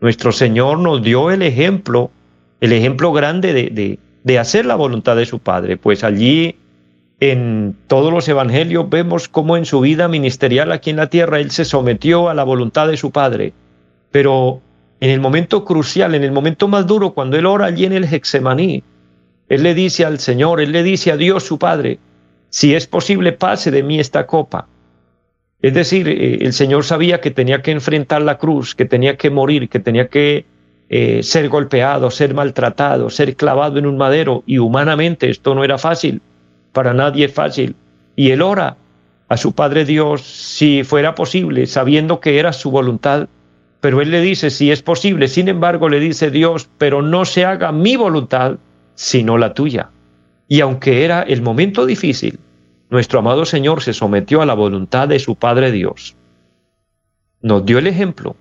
Nuestro 0.00 0.32
Señor 0.32 0.78
nos 0.80 1.02
dio 1.02 1.30
el 1.30 1.40
ejemplo, 1.40 2.10
el 2.60 2.72
ejemplo 2.72 3.12
grande 3.12 3.54
de, 3.54 3.70
de, 3.70 3.98
de 4.22 4.38
hacer 4.38 4.66
la 4.66 4.74
voluntad 4.74 5.16
de 5.16 5.24
su 5.24 5.38
Padre. 5.38 5.78
Pues 5.78 6.04
allí 6.04 6.56
en 7.20 7.74
todos 7.86 8.12
los 8.12 8.28
evangelios 8.28 8.90
vemos 8.90 9.28
cómo 9.28 9.56
en 9.56 9.64
su 9.64 9.80
vida 9.80 10.08
ministerial 10.08 10.72
aquí 10.72 10.90
en 10.90 10.96
la 10.96 11.08
tierra 11.08 11.40
Él 11.40 11.50
se 11.50 11.64
sometió 11.64 12.28
a 12.28 12.34
la 12.34 12.44
voluntad 12.44 12.86
de 12.86 12.98
su 12.98 13.12
Padre. 13.12 13.54
Pero 14.10 14.60
en 15.00 15.08
el 15.08 15.20
momento 15.20 15.64
crucial, 15.64 16.14
en 16.14 16.24
el 16.24 16.32
momento 16.32 16.68
más 16.68 16.86
duro, 16.86 17.12
cuando 17.12 17.38
Él 17.38 17.46
ora 17.46 17.64
allí 17.64 17.86
en 17.86 17.94
el 17.94 18.04
Hexemaní, 18.04 18.84
Él 19.50 19.64
le 19.64 19.74
dice 19.74 20.04
al 20.06 20.20
Señor, 20.20 20.60
Él 20.60 20.72
le 20.72 20.82
dice 20.82 21.10
a 21.12 21.16
Dios 21.16 21.42
su 21.42 21.58
Padre, 21.58 21.98
si 22.48 22.74
es 22.74 22.86
posible, 22.86 23.32
pase 23.32 23.70
de 23.70 23.82
mí 23.82 23.98
esta 23.98 24.26
copa. 24.26 24.66
Es 25.60 25.74
decir, 25.74 26.08
eh, 26.08 26.38
el 26.40 26.52
Señor 26.52 26.84
sabía 26.84 27.20
que 27.20 27.32
tenía 27.32 27.60
que 27.60 27.72
enfrentar 27.72 28.22
la 28.22 28.38
cruz, 28.38 28.74
que 28.74 28.84
tenía 28.84 29.16
que 29.16 29.28
morir, 29.28 29.68
que 29.68 29.80
tenía 29.80 30.08
que 30.08 30.46
eh, 30.88 31.22
ser 31.24 31.48
golpeado, 31.48 32.10
ser 32.10 32.32
maltratado, 32.32 33.10
ser 33.10 33.34
clavado 33.34 33.78
en 33.78 33.86
un 33.86 33.98
madero, 33.98 34.44
y 34.46 34.58
humanamente 34.58 35.28
esto 35.28 35.54
no 35.54 35.64
era 35.64 35.78
fácil, 35.78 36.22
para 36.72 36.94
nadie 36.94 37.26
es 37.26 37.34
fácil. 37.34 37.74
y 38.16 38.30
él 38.30 38.42
ora 38.42 38.76
a 39.28 39.36
su 39.36 39.52
Padre 39.52 39.84
Dios 39.84 40.22
si 40.22 40.84
fuera 40.84 41.14
posible, 41.14 41.66
sabiendo 41.66 42.20
que 42.20 42.38
era 42.38 42.52
su 42.52 42.70
voluntad. 42.70 43.28
Pero 43.80 44.00
él 44.00 44.10
le 44.10 44.20
dice, 44.20 44.50
si 44.50 44.70
es 44.70 44.82
posible, 44.82 45.28
sin 45.28 45.48
embargo 45.48 45.88
le 45.88 46.00
dice 46.00 46.30
Dios, 46.30 46.68
pero 46.78 47.00
no 47.00 47.24
se 47.24 47.44
haga 47.44 47.72
mi 47.72 47.96
voluntad, 47.96 48.58
sino 49.00 49.38
la 49.38 49.54
tuya. 49.54 49.88
Y 50.46 50.60
aunque 50.60 51.06
era 51.06 51.22
el 51.22 51.40
momento 51.40 51.86
difícil, 51.86 52.38
nuestro 52.90 53.20
amado 53.20 53.46
Señor 53.46 53.82
se 53.82 53.94
sometió 53.94 54.42
a 54.42 54.46
la 54.46 54.52
voluntad 54.52 55.08
de 55.08 55.18
su 55.18 55.36
Padre 55.36 55.72
Dios. 55.72 56.16
Nos 57.40 57.64
dio 57.64 57.78
el 57.78 57.86
ejemplo 57.86 58.36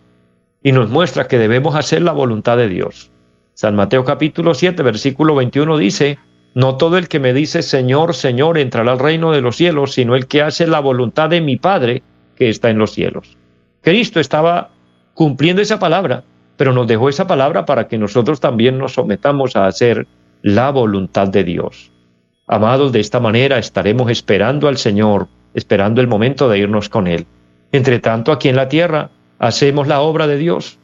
y 0.62 0.74
nos 0.74 0.90
muestra 0.90 1.30
que 1.30 1.40
debemos 1.40 1.76
hacer 1.76 2.02
la 2.02 2.12
voluntad 2.12 2.58
de 2.58 2.68
Dios. 2.68 3.10
San 3.54 3.78
Mateo 3.78 4.04
capítulo 4.04 4.54
7, 4.54 4.84
versículo 4.84 5.34
21 5.36 5.78
dice, 5.78 6.20
no 6.54 6.76
todo 6.76 6.98
el 6.98 7.08
que 7.08 7.22
me 7.22 7.32
dice 7.32 7.62
Señor, 7.62 8.14
Señor 8.14 8.58
entrará 8.58 8.92
al 8.92 9.00
reino 9.00 9.32
de 9.32 9.40
los 9.40 9.56
cielos, 9.56 9.94
sino 9.94 10.18
el 10.18 10.28
que 10.28 10.42
hace 10.42 10.68
la 10.68 10.82
voluntad 10.82 11.30
de 11.30 11.40
mi 11.40 11.56
Padre 11.56 12.04
que 12.36 12.50
está 12.50 12.70
en 12.70 12.80
los 12.80 12.92
cielos. 12.92 13.38
Cristo 13.80 14.20
estaba 14.20 14.72
cumpliendo 15.14 15.62
esa 15.62 15.80
palabra, 15.80 16.26
pero 16.58 16.74
nos 16.74 16.86
dejó 16.86 17.08
esa 17.08 17.28
palabra 17.28 17.66
para 17.66 17.88
que 17.88 17.98
nosotros 17.98 18.42
también 18.42 18.78
nos 18.78 18.96
sometamos 18.96 19.56
a 19.56 19.66
hacer 19.66 20.06
la 20.42 20.72
voluntad 20.72 21.28
de 21.28 21.44
Dios. 21.44 21.92
Amados, 22.48 22.92
de 22.92 23.00
esta 23.00 23.20
manera 23.20 23.60
estaremos 23.60 24.10
esperando 24.10 24.68
al 24.68 24.78
Señor, 24.78 25.28
esperando 25.54 26.02
el 26.02 26.08
momento 26.08 26.50
de 26.50 26.60
irnos 26.60 26.90
con 26.90 27.08
Él. 27.08 27.26
Entre 27.72 28.00
tanto, 28.00 28.32
aquí 28.32 28.50
en 28.50 28.56
la 28.56 28.70
tierra, 28.70 29.12
hacemos 29.38 29.88
la 29.88 30.02
obra 30.02 30.28
de 30.28 30.38
Dios. 30.38 30.80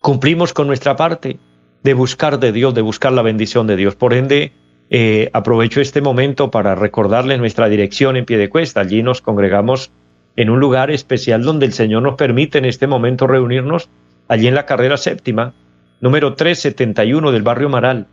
Cumplimos 0.00 0.52
con 0.52 0.66
nuestra 0.66 0.96
parte 0.96 1.38
de 1.82 1.94
buscar 1.94 2.38
de 2.38 2.52
Dios, 2.52 2.74
de 2.74 2.82
buscar 2.82 3.12
la 3.12 3.22
bendición 3.22 3.66
de 3.66 3.76
Dios. 3.76 3.94
Por 3.94 4.14
ende, 4.14 4.52
eh, 4.90 5.30
aprovecho 5.32 5.80
este 5.80 6.00
momento 6.00 6.50
para 6.50 6.74
recordarles 6.74 7.38
nuestra 7.38 7.68
dirección 7.68 8.16
en 8.16 8.24
pie 8.24 8.38
de 8.38 8.48
cuesta. 8.48 8.80
Allí 8.80 9.02
nos 9.02 9.20
congregamos 9.20 9.90
en 10.36 10.50
un 10.50 10.60
lugar 10.60 10.90
especial 10.90 11.42
donde 11.42 11.66
el 11.66 11.72
Señor 11.72 12.02
nos 12.02 12.16
permite 12.16 12.58
en 12.58 12.64
este 12.64 12.86
momento 12.86 13.26
reunirnos, 13.26 13.88
allí 14.28 14.48
en 14.48 14.54
la 14.54 14.66
carrera 14.66 14.96
séptima, 14.96 15.54
número 16.00 16.34
371 16.34 17.32
del 17.32 17.42
barrio 17.42 17.68
Maral. 17.68 18.06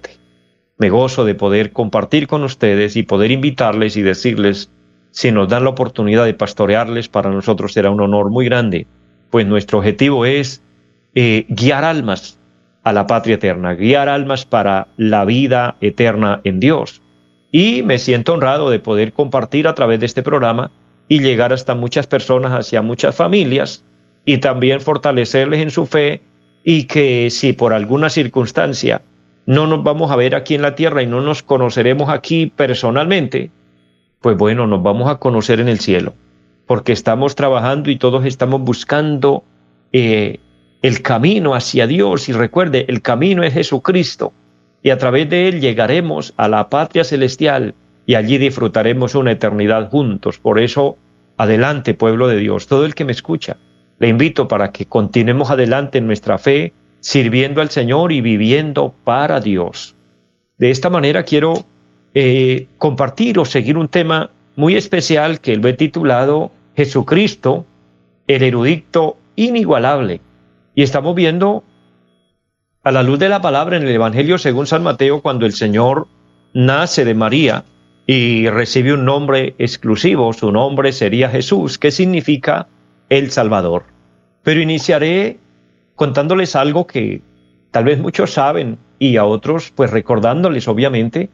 Me 0.76 0.90
gozo 0.90 1.24
de 1.24 1.34
poder 1.34 1.72
compartir 1.72 2.26
con 2.26 2.44
ustedes 2.44 2.94
y 2.96 3.02
poder 3.02 3.30
invitarles 3.30 3.96
y 3.96 4.02
decirles, 4.02 4.70
si 5.12 5.32
nos 5.32 5.48
dan 5.48 5.64
la 5.64 5.70
oportunidad 5.70 6.26
de 6.26 6.34
pastorearles, 6.34 7.08
para 7.08 7.30
nosotros 7.30 7.72
será 7.72 7.90
un 7.90 8.02
honor 8.02 8.28
muy 8.28 8.44
grande, 8.44 8.86
pues 9.30 9.46
nuestro 9.46 9.78
objetivo 9.78 10.26
es 10.26 10.62
eh, 11.14 11.46
guiar 11.48 11.84
almas 11.84 12.38
a 12.84 12.92
la 12.92 13.06
patria 13.06 13.34
eterna, 13.36 13.74
guiar 13.74 14.08
almas 14.08 14.44
para 14.44 14.88
la 14.96 15.24
vida 15.24 15.76
eterna 15.80 16.40
en 16.44 16.60
Dios. 16.60 17.00
Y 17.50 17.82
me 17.82 17.98
siento 17.98 18.34
honrado 18.34 18.70
de 18.70 18.78
poder 18.78 19.12
compartir 19.12 19.66
a 19.66 19.74
través 19.74 20.00
de 20.00 20.06
este 20.06 20.22
programa 20.22 20.70
y 21.08 21.20
llegar 21.20 21.52
hasta 21.52 21.74
muchas 21.74 22.06
personas, 22.06 22.52
hacia 22.52 22.82
muchas 22.82 23.16
familias 23.16 23.84
y 24.24 24.38
también 24.38 24.80
fortalecerles 24.80 25.60
en 25.60 25.70
su 25.70 25.86
fe 25.86 26.20
y 26.62 26.84
que 26.84 27.30
si 27.30 27.52
por 27.52 27.72
alguna 27.72 28.10
circunstancia 28.10 29.02
no 29.46 29.66
nos 29.66 29.82
vamos 29.82 30.10
a 30.10 30.16
ver 30.16 30.34
aquí 30.34 30.54
en 30.54 30.62
la 30.62 30.74
tierra 30.74 31.02
y 31.02 31.06
no 31.06 31.20
nos 31.20 31.42
conoceremos 31.42 32.08
aquí 32.08 32.46
personalmente, 32.46 33.50
pues 34.20 34.36
bueno, 34.36 34.66
nos 34.66 34.82
vamos 34.82 35.10
a 35.10 35.16
conocer 35.16 35.60
en 35.60 35.68
el 35.68 35.80
cielo, 35.80 36.14
porque 36.66 36.92
estamos 36.92 37.34
trabajando 37.34 37.90
y 37.90 37.96
todos 37.96 38.24
estamos 38.24 38.62
buscando 38.62 39.44
eh, 39.92 40.40
el 40.84 41.00
camino 41.00 41.54
hacia 41.54 41.86
Dios 41.86 42.28
y 42.28 42.34
recuerde, 42.34 42.84
el 42.88 43.00
camino 43.00 43.42
es 43.42 43.54
Jesucristo 43.54 44.34
y 44.82 44.90
a 44.90 44.98
través 44.98 45.30
de 45.30 45.48
él 45.48 45.62
llegaremos 45.62 46.34
a 46.36 46.46
la 46.46 46.68
patria 46.68 47.04
celestial 47.04 47.74
y 48.04 48.16
allí 48.16 48.36
disfrutaremos 48.36 49.14
una 49.14 49.32
eternidad 49.32 49.88
juntos. 49.88 50.38
Por 50.38 50.58
eso, 50.58 50.98
adelante 51.38 51.94
pueblo 51.94 52.28
de 52.28 52.36
Dios, 52.36 52.66
todo 52.66 52.84
el 52.84 52.94
que 52.94 53.06
me 53.06 53.12
escucha, 53.12 53.56
le 53.98 54.08
invito 54.08 54.46
para 54.46 54.72
que 54.72 54.84
continuemos 54.84 55.50
adelante 55.50 55.96
en 55.96 56.06
nuestra 56.06 56.36
fe, 56.36 56.74
sirviendo 57.00 57.62
al 57.62 57.70
Señor 57.70 58.12
y 58.12 58.20
viviendo 58.20 58.94
para 59.04 59.40
Dios. 59.40 59.94
De 60.58 60.70
esta 60.70 60.90
manera 60.90 61.22
quiero 61.22 61.64
eh, 62.12 62.66
compartir 62.76 63.38
o 63.38 63.46
seguir 63.46 63.78
un 63.78 63.88
tema 63.88 64.28
muy 64.54 64.76
especial 64.76 65.40
que 65.40 65.56
lo 65.56 65.66
he 65.66 65.72
titulado 65.72 66.52
Jesucristo, 66.76 67.64
el 68.26 68.42
erudito 68.42 69.16
inigualable. 69.34 70.20
Y 70.74 70.82
estamos 70.82 71.14
viendo 71.14 71.62
a 72.82 72.90
la 72.90 73.02
luz 73.02 73.18
de 73.18 73.28
la 73.28 73.40
palabra 73.40 73.76
en 73.76 73.84
el 73.84 73.94
Evangelio 73.94 74.38
según 74.38 74.66
San 74.66 74.82
Mateo 74.82 75.22
cuando 75.22 75.46
el 75.46 75.52
Señor 75.52 76.08
nace 76.52 77.04
de 77.04 77.14
María 77.14 77.64
y 78.06 78.48
recibe 78.48 78.92
un 78.92 79.04
nombre 79.04 79.54
exclusivo, 79.58 80.32
su 80.32 80.52
nombre 80.52 80.92
sería 80.92 81.30
Jesús, 81.30 81.78
que 81.78 81.90
significa 81.90 82.66
el 83.08 83.30
Salvador. 83.30 83.84
Pero 84.42 84.60
iniciaré 84.60 85.38
contándoles 85.94 86.56
algo 86.56 86.86
que 86.86 87.22
tal 87.70 87.84
vez 87.84 87.98
muchos 87.98 88.32
saben 88.32 88.78
y 88.98 89.16
a 89.16 89.24
otros 89.24 89.72
pues 89.74 89.90
recordándoles 89.90 90.68
obviamente, 90.68 91.30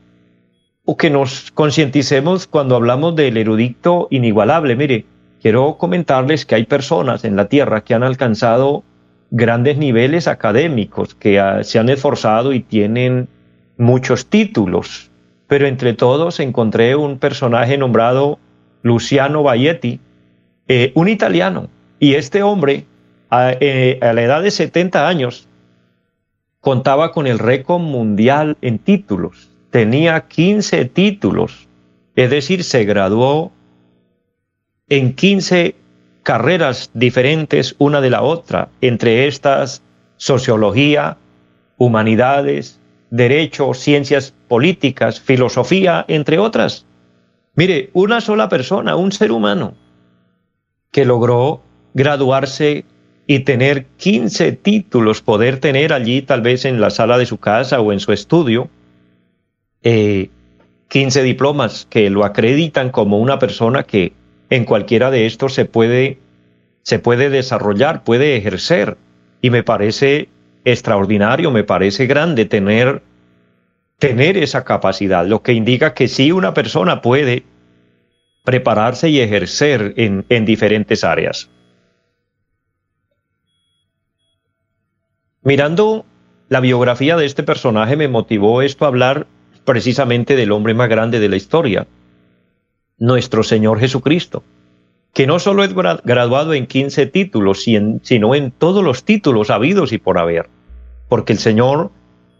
o 0.84 0.96
que 0.96 1.10
nos 1.10 1.50
concienticemos 1.52 2.46
cuando 2.46 2.76
hablamos 2.76 3.16
del 3.16 3.36
erudito 3.36 4.06
inigualable. 4.10 4.76
Mire, 4.76 5.06
quiero 5.40 5.76
comentarles 5.76 6.46
que 6.46 6.54
hay 6.54 6.64
personas 6.64 7.24
en 7.24 7.36
la 7.36 7.48
tierra 7.48 7.82
que 7.82 7.94
han 7.94 8.02
alcanzado 8.02 8.84
grandes 9.30 9.78
niveles 9.78 10.26
académicos 10.28 11.14
que 11.14 11.38
ah, 11.38 11.62
se 11.62 11.78
han 11.78 11.88
esforzado 11.88 12.52
y 12.52 12.60
tienen 12.60 13.28
muchos 13.78 14.26
títulos, 14.26 15.10
pero 15.46 15.66
entre 15.66 15.94
todos 15.94 16.40
encontré 16.40 16.96
un 16.96 17.18
personaje 17.18 17.78
nombrado 17.78 18.38
Luciano 18.82 19.42
Bayetti, 19.42 20.00
eh, 20.68 20.92
un 20.94 21.08
italiano, 21.08 21.68
y 21.98 22.14
este 22.14 22.42
hombre 22.42 22.86
eh, 23.32 23.98
a, 24.02 24.12
la 24.12 24.22
edad 24.22 24.42
de 24.42 24.50
70 24.50 25.06
años 25.06 25.48
contaba 26.60 27.12
con 27.12 27.26
el 27.26 27.38
récord 27.38 27.80
mundial 27.80 28.56
en 28.60 28.78
títulos, 28.78 29.50
tenía 29.70 30.20
15 30.26 30.84
títulos, 30.86 31.68
es 32.16 32.30
decir, 32.30 32.64
se 32.64 32.84
graduó 32.84 33.52
en 34.88 35.14
15 35.14 35.76
carreras 36.22 36.90
diferentes 36.94 37.74
una 37.78 38.00
de 38.00 38.10
la 38.10 38.22
otra, 38.22 38.68
entre 38.80 39.26
estas 39.26 39.82
sociología, 40.16 41.16
humanidades, 41.76 42.78
derecho, 43.10 43.72
ciencias 43.74 44.34
políticas, 44.48 45.20
filosofía, 45.20 46.04
entre 46.08 46.38
otras. 46.38 46.86
Mire, 47.54 47.90
una 47.92 48.20
sola 48.20 48.48
persona, 48.48 48.96
un 48.96 49.12
ser 49.12 49.32
humano, 49.32 49.74
que 50.92 51.04
logró 51.04 51.62
graduarse 51.94 52.84
y 53.26 53.40
tener 53.40 53.86
15 53.96 54.52
títulos, 54.52 55.22
poder 55.22 55.58
tener 55.58 55.92
allí 55.92 56.22
tal 56.22 56.42
vez 56.42 56.64
en 56.64 56.80
la 56.80 56.90
sala 56.90 57.16
de 57.16 57.26
su 57.26 57.38
casa 57.38 57.80
o 57.80 57.92
en 57.92 58.00
su 58.00 58.12
estudio, 58.12 58.68
15 59.82 60.30
eh, 61.20 61.22
diplomas 61.22 61.86
que 61.88 62.10
lo 62.10 62.24
acreditan 62.24 62.90
como 62.90 63.18
una 63.18 63.38
persona 63.38 63.84
que 63.84 64.12
en 64.50 64.64
cualquiera 64.64 65.10
de 65.10 65.26
estos 65.26 65.54
se 65.54 65.64
puede, 65.64 66.18
se 66.82 66.98
puede 66.98 67.30
desarrollar, 67.30 68.04
puede 68.04 68.36
ejercer. 68.36 68.96
Y 69.40 69.50
me 69.50 69.62
parece 69.62 70.28
extraordinario, 70.64 71.50
me 71.50 71.64
parece 71.64 72.06
grande 72.06 72.44
tener, 72.44 73.02
tener 73.98 74.36
esa 74.36 74.64
capacidad, 74.64 75.24
lo 75.24 75.42
que 75.42 75.52
indica 75.52 75.94
que 75.94 76.08
sí 76.08 76.32
una 76.32 76.52
persona 76.52 77.00
puede 77.00 77.44
prepararse 78.44 79.08
y 79.08 79.20
ejercer 79.20 79.94
en, 79.96 80.26
en 80.28 80.44
diferentes 80.44 81.04
áreas. 81.04 81.48
Mirando 85.42 86.04
la 86.48 86.60
biografía 86.60 87.16
de 87.16 87.24
este 87.24 87.42
personaje 87.42 87.96
me 87.96 88.08
motivó 88.08 88.60
esto 88.60 88.84
a 88.84 88.88
hablar 88.88 89.26
precisamente 89.64 90.36
del 90.36 90.52
hombre 90.52 90.74
más 90.74 90.88
grande 90.88 91.20
de 91.20 91.28
la 91.28 91.36
historia, 91.36 91.86
nuestro 93.00 93.42
Señor 93.42 93.80
Jesucristo. 93.80 94.44
que 95.12 95.26
no 95.26 95.40
solo 95.40 95.64
es 95.64 95.74
graduado 95.74 96.54
en 96.54 96.68
15 96.68 97.06
títulos, 97.06 97.64
sino 97.64 98.34
en 98.36 98.52
todos 98.52 98.84
los 98.84 99.02
títulos 99.02 99.50
habidos 99.50 99.92
y 99.92 99.98
por 99.98 100.18
haber, 100.18 100.48
porque 101.08 101.32
el 101.32 101.40
Señor 101.40 101.90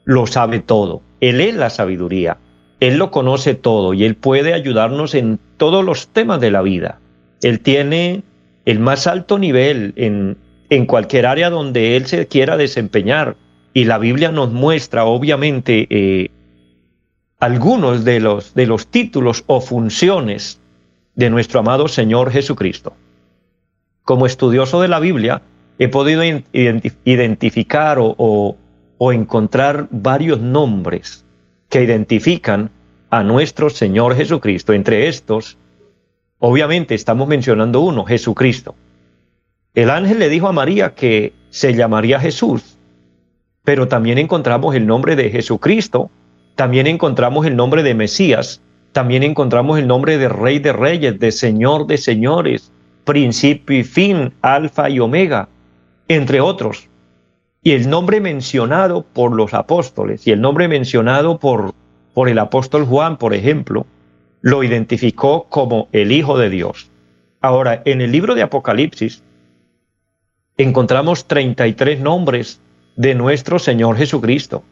lo 0.05 0.29
sabe 0.29 0.61
todo, 0.61 1.03
Él 1.21 1.41
es 1.41 1.57
la 1.57 1.69
sabiduría, 1.69 2.39
Él 2.79 2.97
lo 2.97 3.11
conoce 3.11 3.57
todo 3.57 3.93
y 3.93 4.05
Él 4.05 4.15
puede 4.15 4.55
ayudarnos 4.55 5.17
en 5.17 5.41
todos 5.57 5.85
los 5.85 6.07
temas 6.09 6.41
de 6.41 6.53
la 6.53 6.63
vida. 6.63 7.01
Él 7.43 7.59
tiene 7.59 8.23
el 8.67 8.79
más 8.79 9.09
alto 9.09 9.37
nivel 9.37 9.93
en, 9.97 10.87
cualquier 10.87 11.27
área 11.27 11.51
donde 11.51 11.97
Él 11.97 12.07
se 12.07 12.29
quiera 12.29 12.57
desempeñar 12.57 13.37
y 13.75 13.85
la 13.85 13.99
Biblia 13.99 14.31
nos 14.31 14.53
muestra 14.53 15.05
obviamente 15.05 15.89
eh, 15.91 16.31
algunos 17.41 18.05
de 18.05 18.21
los, 18.21 18.55
de 18.55 18.67
los 18.67 18.87
títulos 18.87 19.45
o 19.47 19.61
funciones 19.61 20.61
de 21.15 21.31
nuestro 21.31 21.61
amado 21.61 21.89
Señor 21.89 22.31
Jesucristo. 22.31 22.93
Como 24.03 24.27
estudioso 24.27 24.81
de 24.83 24.89
la 24.89 25.01
Biblia, 25.01 25.43
he 25.79 25.89
podido 25.89 26.23
identificar 26.23 27.99
o, 27.99 28.57
o 28.99 29.13
encontrar 29.13 29.89
varios 29.91 30.41
nombres 30.41 31.25
que 31.71 31.83
identifican 31.83 32.71
a 33.09 33.23
nuestro 33.23 33.71
Señor 33.71 34.15
Jesucristo. 34.15 34.75
Entre 34.75 35.09
estos, 35.09 35.57
obviamente 36.39 36.95
estamos 36.95 37.27
mencionando 37.27 37.81
uno, 37.81 38.05
Jesucristo. 38.05 38.75
El 39.73 39.89
ángel 39.89 40.19
le 40.19 40.29
dijo 40.29 40.49
a 40.49 40.53
María 40.53 40.95
que 40.95 41.33
se 41.49 41.75
llamaría 41.75 42.21
Jesús, 42.21 42.77
pero 43.65 43.89
también 43.89 44.19
encontramos 44.19 44.75
el 44.75 44.87
nombre 44.87 45.17
de 45.17 45.31
Jesucristo, 45.31 46.11
también 46.61 46.87
encontramos 46.87 47.47
el 47.47 47.57
nombre 47.57 47.83
de 47.83 47.95
Mesías, 47.95 48.61
también 48.93 49.23
encontramos 49.23 49.79
el 49.79 49.87
nombre 49.87 50.19
de 50.19 50.29
Rey 50.29 50.59
de 50.59 50.75
Reyes, 50.75 51.19
de 51.19 51.33
Señor 51.33 51.87
de 51.87 51.97
Señores, 51.97 52.71
principio 53.07 53.79
y 53.79 53.83
fin, 53.83 54.35
alfa 54.43 54.91
y 54.91 55.01
omega, 55.01 55.49
entre 56.07 56.43
otros. 56.43 56.91
Y 57.63 57.71
el 57.71 57.89
nombre 57.89 58.21
mencionado 58.21 59.07
por 59.11 59.35
los 59.35 59.55
apóstoles 59.55 60.27
y 60.27 60.33
el 60.33 60.43
nombre 60.43 60.69
mencionado 60.69 61.39
por, 61.39 61.73
por 62.13 62.29
el 62.29 62.39
apóstol 62.39 62.85
Juan, 62.85 63.17
por 63.17 63.33
ejemplo, 63.33 63.87
lo 64.43 64.63
identificó 64.63 65.47
como 65.49 65.89
el 65.93 66.13
Hijo 66.13 66.37
de 66.37 66.51
Dios. 66.51 66.91
Ahora, 67.41 67.81
en 67.87 68.03
el 68.03 68.13
libro 68.13 68.35
de 68.35 68.43
Apocalipsis 68.43 69.23
encontramos 70.59 71.25
33 71.25 72.01
nombres 72.01 72.61
de 72.97 73.15
nuestro 73.15 73.59
Señor 73.59 73.97
Jesucristo. 73.97 74.63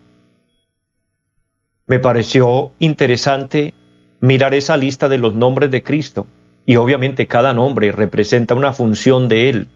Me 1.89 1.99
pareció 1.99 2.73
interesante 2.79 3.73
mirar 4.21 4.53
esa 4.53 4.77
lista 4.77 5.09
de 5.09 5.17
los 5.17 5.35
nombres 5.35 5.71
de 5.71 5.83
Cristo 5.83 6.27
y 6.67 6.77
obviamente 6.77 7.27
cada 7.27 7.55
nombre 7.55 7.93
representa 7.93 8.55
una 8.55 8.75
función 8.75 9.27
de 9.27 9.49
Él, 9.49 9.69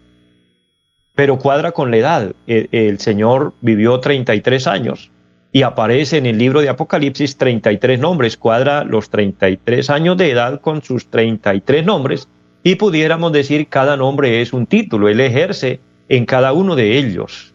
pero 1.15 1.39
cuadra 1.39 1.71
con 1.71 1.89
la 1.89 1.97
edad. 1.97 2.35
El, 2.45 2.99
Señor 2.99 3.53
vivió 3.61 3.99
33 3.99 4.67
años 4.67 5.09
y 5.51 5.63
aparece 5.63 6.17
en 6.17 6.27
el 6.27 6.37
libro 6.37 6.61
de 6.61 6.69
Apocalipsis 6.69 7.35
33 7.35 7.99
nombres, 7.99 8.37
cuadra 8.37 8.83
los 8.83 9.09
33 9.09 9.89
años 9.89 10.15
de 10.15 10.29
edad 10.29 10.61
con 10.61 10.83
sus 10.83 11.07
33 11.07 11.83
nombres 11.83 12.27
y 12.61 12.75
pudiéramos 12.75 13.31
decir 13.31 13.67
cada 13.69 13.97
nombre 13.97 14.39
es 14.41 14.53
un 14.53 14.67
título, 14.67 15.09
Él 15.09 15.19
ejerce 15.19 15.79
en 16.09 16.27
cada 16.27 16.53
uno 16.53 16.75
de 16.75 16.95
ellos 16.95 17.52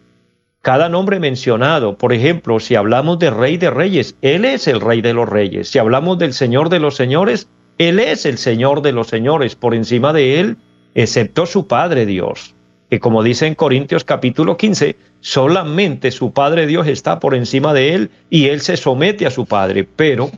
cada 0.61 0.89
nombre 0.89 1.19
mencionado, 1.19 1.97
por 1.97 2.11
ejemplo, 2.11 2.59
si 2.59 2.75
hablamos 2.75 3.17
de 3.19 3.29
Rey 3.29 3.55
de 3.57 3.69
Reyes, 3.69 4.15
Él 4.21 4.43
es 4.43 4.67
el 4.67 4.81
Rey 4.81 5.01
de 5.01 5.13
los 5.13 5.29
Reyes. 5.29 5.69
Si 5.69 5.79
hablamos 5.79 6.19
del 6.19 6.33
Señor 6.33 6.69
de 6.69 6.79
los 6.79 6.95
Señores, 6.95 7.47
Él 7.77 7.99
es 7.99 8.25
el 8.25 8.37
Señor 8.37 8.81
de 8.81 8.91
los 8.91 9.07
Señores. 9.07 9.55
Por 9.55 9.73
encima 9.73 10.11
de 10.11 10.39
Él, 10.41 10.57
excepto 10.95 11.45
su 11.45 11.67
Padre 11.67 12.05
Dios, 12.05 12.55
que 12.89 12.99
como 12.99 13.23
dice 13.23 13.47
en 13.47 13.55
Corintios 13.55 14.03
capítulo 14.03 14.57
15, 14.57 14.97
solamente 15.21 16.11
su 16.11 16.33
Padre 16.33 16.67
Dios 16.67 16.87
está 16.87 17.21
por 17.21 17.35
encima 17.35 17.73
de 17.73 17.93
Él 17.93 18.11
y 18.29 18.47
Él 18.47 18.59
se 18.59 18.75
somete 18.75 19.25
a 19.25 19.31
su 19.31 19.45
Padre, 19.45 19.87
pero 19.95 20.29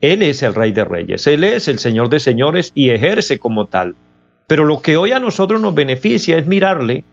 Él 0.00 0.22
es 0.22 0.44
el 0.44 0.54
Rey 0.54 0.70
de 0.70 0.84
Reyes, 0.84 1.26
Él 1.26 1.42
es 1.42 1.66
el 1.66 1.80
Señor 1.80 2.08
de 2.08 2.20
Señores 2.20 2.70
y 2.72 2.90
ejerce 2.90 3.40
como 3.40 3.66
tal. 3.66 3.96
Pero 4.46 4.64
lo 4.64 4.80
que 4.80 4.96
hoy 4.96 5.10
a 5.10 5.18
nosotros 5.18 5.60
nos 5.60 5.74
beneficia 5.74 6.38
es 6.38 6.46
mirarle 6.46 7.04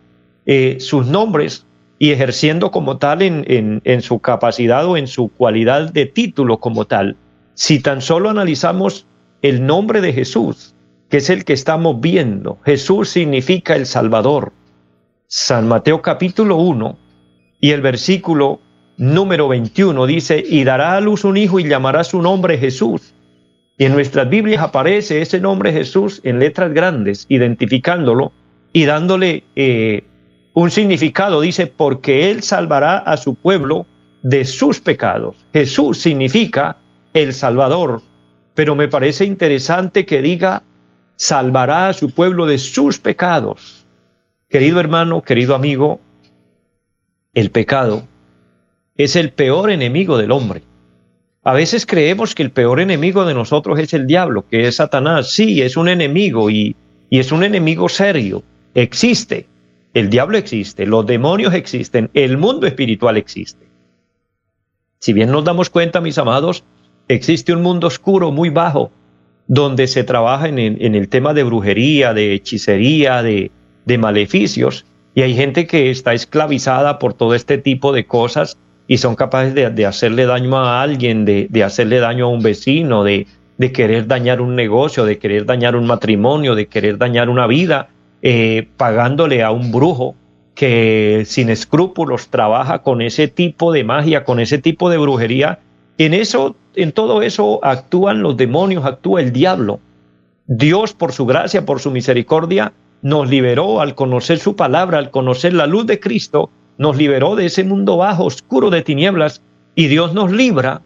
eh, 0.45 0.77
sus 0.79 1.07
nombres 1.07 1.64
y 1.97 2.11
ejerciendo 2.11 2.71
como 2.71 2.97
tal 2.97 3.21
en, 3.21 3.81
en, 3.83 4.01
su 4.01 4.19
capacidad 4.19 4.85
o 4.85 4.97
en 4.97 5.07
su 5.07 5.29
cualidad 5.29 5.91
de 5.91 6.05
título 6.05 6.57
como 6.57 6.85
tal. 6.85 7.15
Si 7.53 7.79
tan 7.79 8.01
solo 8.01 8.29
analizamos 8.29 9.07
el 9.41 9.65
nombre 9.65 10.01
de 10.01 10.11
Jesús, 10.11 10.75
que 11.09 11.17
es 11.17 11.29
el 11.29 11.45
que 11.45 11.53
estamos 11.53 12.01
viendo, 12.01 12.57
Jesús 12.65 13.09
significa 13.09 13.75
el 13.75 13.85
Salvador. 13.85 14.51
San 15.27 15.67
Mateo 15.67 16.01
capítulo 16.01 16.57
1 16.57 16.97
y 17.61 17.71
el 17.71 17.81
versículo 17.81 18.59
número 18.97 19.47
21 19.47 20.05
dice, 20.05 20.43
y 20.45 20.63
dará 20.63 20.95
a 20.95 21.01
luz 21.01 21.23
un 21.23 21.37
hijo 21.37 21.59
y 21.59 21.67
llamará 21.67 22.03
su 22.03 22.21
nombre 22.21 22.57
Jesús. 22.57 23.13
Y 23.77 23.85
en 23.85 23.93
nuestras 23.93 24.29
Biblias 24.29 24.61
aparece 24.61 25.21
ese 25.21 25.39
nombre 25.39 25.73
Jesús 25.73 26.21
en 26.23 26.39
letras 26.39 26.73
grandes, 26.73 27.25
identificándolo 27.27 28.31
y 28.71 28.85
dándole 28.85 29.43
eh, 29.55 30.03
un 30.55 30.71
significado, 30.71 31.41
dice, 31.41 31.67
porque 31.67 32.31
Él 32.31 32.41
salvará 32.41 32.97
a 32.97 33.17
su 33.17 33.35
pueblo 33.35 33.85
de 34.23 34.45
sus 34.45 34.79
pecados. 34.79 35.35
Jesús 35.53 35.99
significa 35.99 36.77
el 37.13 37.33
Salvador, 37.33 38.01
pero 38.53 38.73
me 38.73 38.87
parece 38.87 39.25
interesante 39.25 40.05
que 40.05 40.21
diga, 40.21 40.63
salvará 41.17 41.89
a 41.89 41.93
su 41.93 42.09
pueblo 42.09 42.45
de 42.45 42.57
sus 42.57 42.99
pecados. 42.99 43.85
Querido 44.49 44.79
hermano, 44.79 45.21
querido 45.21 45.55
amigo, 45.55 45.99
el 47.33 47.51
pecado 47.51 48.07
es 48.95 49.17
el 49.17 49.31
peor 49.31 49.69
enemigo 49.69 50.17
del 50.17 50.31
hombre. 50.31 50.63
A 51.43 51.53
veces 51.53 51.85
creemos 51.85 52.33
que 52.33 52.43
el 52.43 52.51
peor 52.51 52.79
enemigo 52.79 53.25
de 53.25 53.33
nosotros 53.33 53.77
es 53.77 53.93
el 53.93 54.07
diablo, 54.07 54.45
que 54.49 54.67
es 54.67 54.77
Satanás. 54.77 55.31
Sí, 55.31 55.61
es 55.61 55.75
un 55.75 55.89
enemigo 55.89 56.49
y, 56.49 56.77
y 57.09 57.19
es 57.19 57.33
un 57.33 57.43
enemigo 57.43 57.89
serio. 57.89 58.41
Existe, 58.73 59.47
el 59.95 60.09
diablo 60.09 60.37
existe, 60.37 60.85
los 60.85 61.05
demonios 61.05 61.53
existen, 61.53 62.11
el 62.13 62.37
mundo 62.37 62.67
espiritual 62.67 63.15
existe. 63.15 63.65
Si 64.99 65.13
bien 65.13 65.31
nos 65.31 65.45
damos 65.45 65.69
cuenta, 65.69 66.01
mis 66.01 66.17
amados, 66.17 66.65
existe 67.07 67.53
un 67.53 67.61
mundo 67.61 67.87
oscuro 67.87 68.29
muy 68.29 68.49
bajo, 68.49 68.91
donde 69.47 69.87
se 69.87 70.03
trabaja 70.03 70.49
en, 70.49 70.59
el 70.59 71.07
tema 71.07 71.33
de 71.33 71.43
brujería, 71.43 72.13
de 72.13 72.33
hechicería, 72.33 73.23
de, 73.23 73.51
maleficios, 73.97 74.85
y 75.13 75.21
hay 75.21 75.33
gente 75.33 75.65
que 75.65 75.89
está 75.89 76.13
esclavizada 76.13 76.99
por 76.99 77.13
todo 77.13 77.33
este 77.33 77.57
tipo 77.57 77.93
de 77.93 78.05
cosas 78.05 78.57
y 78.89 78.97
son 78.97 79.15
capaces 79.15 79.53
de, 79.53 79.85
hacerle 79.85 80.25
daño 80.25 80.57
a 80.57 80.81
alguien, 80.81 81.23
de, 81.23 81.63
hacerle 81.63 81.99
daño 81.99 82.25
a 82.25 82.29
un 82.29 82.43
vecino, 82.43 83.05
de 83.05 83.27
querer 83.71 84.07
dañar 84.07 84.41
un 84.41 84.55
negocio, 84.55 85.05
de 85.05 85.19
querer 85.19 85.45
dañar 85.45 85.77
un 85.77 85.87
matrimonio, 85.87 86.53
de 86.53 86.67
querer 86.67 86.97
dañar 86.97 87.29
una 87.29 87.47
vida, 87.47 87.87
eh, 88.21 88.67
pagándole 88.77 89.43
a 89.43 89.51
un 89.51 89.71
brujo 89.71 90.15
que 90.55 91.23
sin 91.25 91.49
escrúpulos 91.49 92.29
trabaja 92.29 92.79
con 92.79 93.01
ese 93.01 93.27
tipo 93.27 93.71
de 93.71 93.83
magia, 93.83 94.23
con 94.23 94.39
ese 94.39 94.57
tipo 94.57 94.89
de 94.89 94.97
brujería. 94.97 95.59
En 95.97 96.13
eso, 96.13 96.55
en 96.75 96.91
todo 96.91 97.21
eso 97.21 97.59
actúan 97.63 98.21
los 98.21 98.37
demonios, 98.37 98.85
actúa 98.85 99.21
el 99.21 99.31
diablo. 99.33 99.79
Dios, 100.47 100.93
por 100.93 101.11
su 101.11 101.25
gracia, 101.25 101.65
por 101.65 101.79
su 101.79 101.91
misericordia, 101.91 102.73
nos 103.01 103.29
liberó 103.29 103.81
al 103.81 103.95
conocer 103.95 104.39
su 104.39 104.55
palabra, 104.55 104.97
al 104.97 105.11
conocer 105.11 105.53
la 105.53 105.67
luz 105.67 105.85
de 105.85 105.99
Cristo, 105.99 106.49
nos 106.77 106.97
liberó 106.97 107.35
de 107.35 107.45
ese 107.45 107.63
mundo 107.63 107.97
bajo, 107.97 108.25
oscuro 108.25 108.69
de 108.69 108.81
tinieblas, 108.81 109.41
y 109.75 109.87
Dios 109.87 110.13
nos 110.13 110.31
libra 110.31 110.81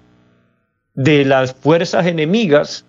de 0.96 1.26
las 1.26 1.54
fuerzas 1.54 2.08
enemigas, 2.08 2.86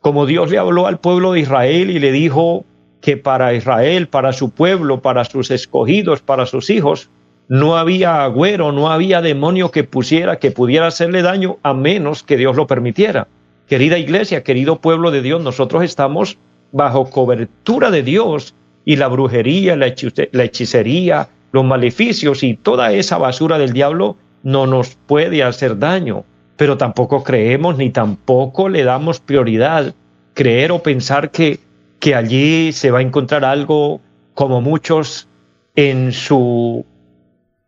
como 0.00 0.26
Dios 0.26 0.50
le 0.50 0.58
habló 0.58 0.86
al 0.86 0.98
pueblo 0.98 1.32
de 1.32 1.40
Israel 1.40 1.90
y 1.90 1.98
le 1.98 2.12
dijo, 2.12 2.64
que 3.04 3.18
para 3.18 3.52
Israel, 3.52 4.08
para 4.08 4.32
su 4.32 4.48
pueblo, 4.48 5.02
para 5.02 5.26
sus 5.26 5.50
escogidos, 5.50 6.22
para 6.22 6.46
sus 6.46 6.70
hijos, 6.70 7.10
no 7.48 7.76
había 7.76 8.24
agüero, 8.24 8.72
no 8.72 8.90
había 8.90 9.20
demonio 9.20 9.70
que 9.70 9.84
pusiera, 9.84 10.38
que 10.38 10.50
pudiera 10.50 10.86
hacerle 10.86 11.20
daño 11.20 11.58
a 11.62 11.74
menos 11.74 12.22
que 12.22 12.38
Dios 12.38 12.56
lo 12.56 12.66
permitiera. 12.66 13.28
Querida 13.68 13.98
iglesia, 13.98 14.42
querido 14.42 14.76
pueblo 14.76 15.10
de 15.10 15.20
Dios, 15.20 15.42
nosotros 15.42 15.84
estamos 15.84 16.38
bajo 16.72 17.10
cobertura 17.10 17.90
de 17.90 18.02
Dios 18.02 18.54
y 18.86 18.96
la 18.96 19.08
brujería, 19.08 19.76
la, 19.76 19.86
hechicería, 19.86 21.28
los 21.52 21.62
maleficios 21.62 22.42
y 22.42 22.54
toda 22.54 22.94
esa 22.94 23.18
basura 23.18 23.58
del 23.58 23.74
diablo 23.74 24.16
no 24.42 24.66
nos 24.66 24.96
puede 25.06 25.42
hacer 25.42 25.78
daño, 25.78 26.24
pero 26.56 26.78
tampoco 26.78 27.22
creemos 27.22 27.76
ni 27.76 27.90
tampoco 27.90 28.70
le 28.70 28.82
damos 28.82 29.20
prioridad 29.20 29.94
creer 30.32 30.72
o 30.72 30.82
pensar 30.82 31.30
que 31.30 31.60
que 32.04 32.14
allí 32.14 32.72
se 32.72 32.90
va 32.90 32.98
a 32.98 33.00
encontrar 33.02 33.46
algo 33.46 33.98
como 34.34 34.60
muchos 34.60 35.26
en 35.74 36.12
su, 36.12 36.84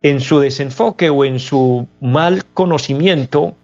en 0.03 0.19
su 0.21 0.39
desenfoque 0.39 1.09
o 1.09 1.25
en 1.25 1.39
su 1.39 1.87
mal 2.01 2.45
conocimiento 2.53 3.55